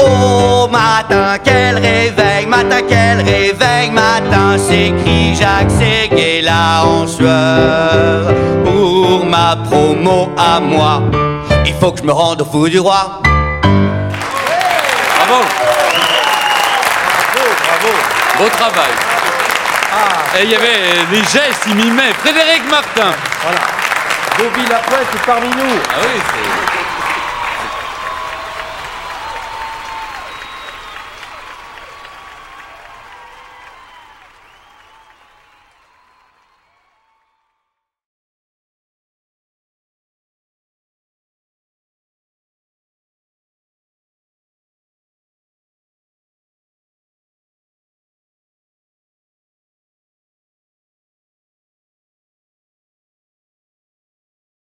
Oh 0.00 0.51
matin, 0.72 1.38
quel 1.44 1.76
réveil, 1.76 2.46
matin, 2.46 2.80
quel 2.88 3.20
réveil, 3.20 3.90
matin, 3.90 4.56
s'écrie 4.58 5.34
Jacques 5.34 5.70
Ségué 5.70 6.40
là 6.42 6.84
en 6.84 7.06
sueur. 7.06 8.34
Pour 8.64 9.24
ma 9.26 9.56
promo 9.68 10.32
à 10.36 10.58
moi, 10.58 11.02
il 11.66 11.74
faut 11.74 11.92
que 11.92 11.98
je 11.98 12.04
me 12.04 12.12
rende 12.12 12.40
au 12.42 12.44
fou 12.44 12.68
du 12.68 12.80
roi. 12.80 13.20
Bravo 13.62 15.40
Bravo, 17.18 17.44
bravo 17.64 17.92
Beau 18.38 18.48
travail 18.48 18.94
Et 20.38 20.44
il 20.44 20.50
y 20.50 20.54
avait 20.54 20.80
les 21.12 21.18
gestes, 21.18 21.64
il 21.68 21.76
mimait. 21.76 22.14
Frédéric 22.24 22.62
Martin 22.70 23.12
Voilà. 23.42 23.60
Bobby 24.38 24.62
Lapointe 24.68 25.14
est 25.14 25.26
parmi 25.26 25.48
nous. 25.48 25.78
Ah 25.90 26.00
oui, 26.02 26.20
c'est... 26.26 26.81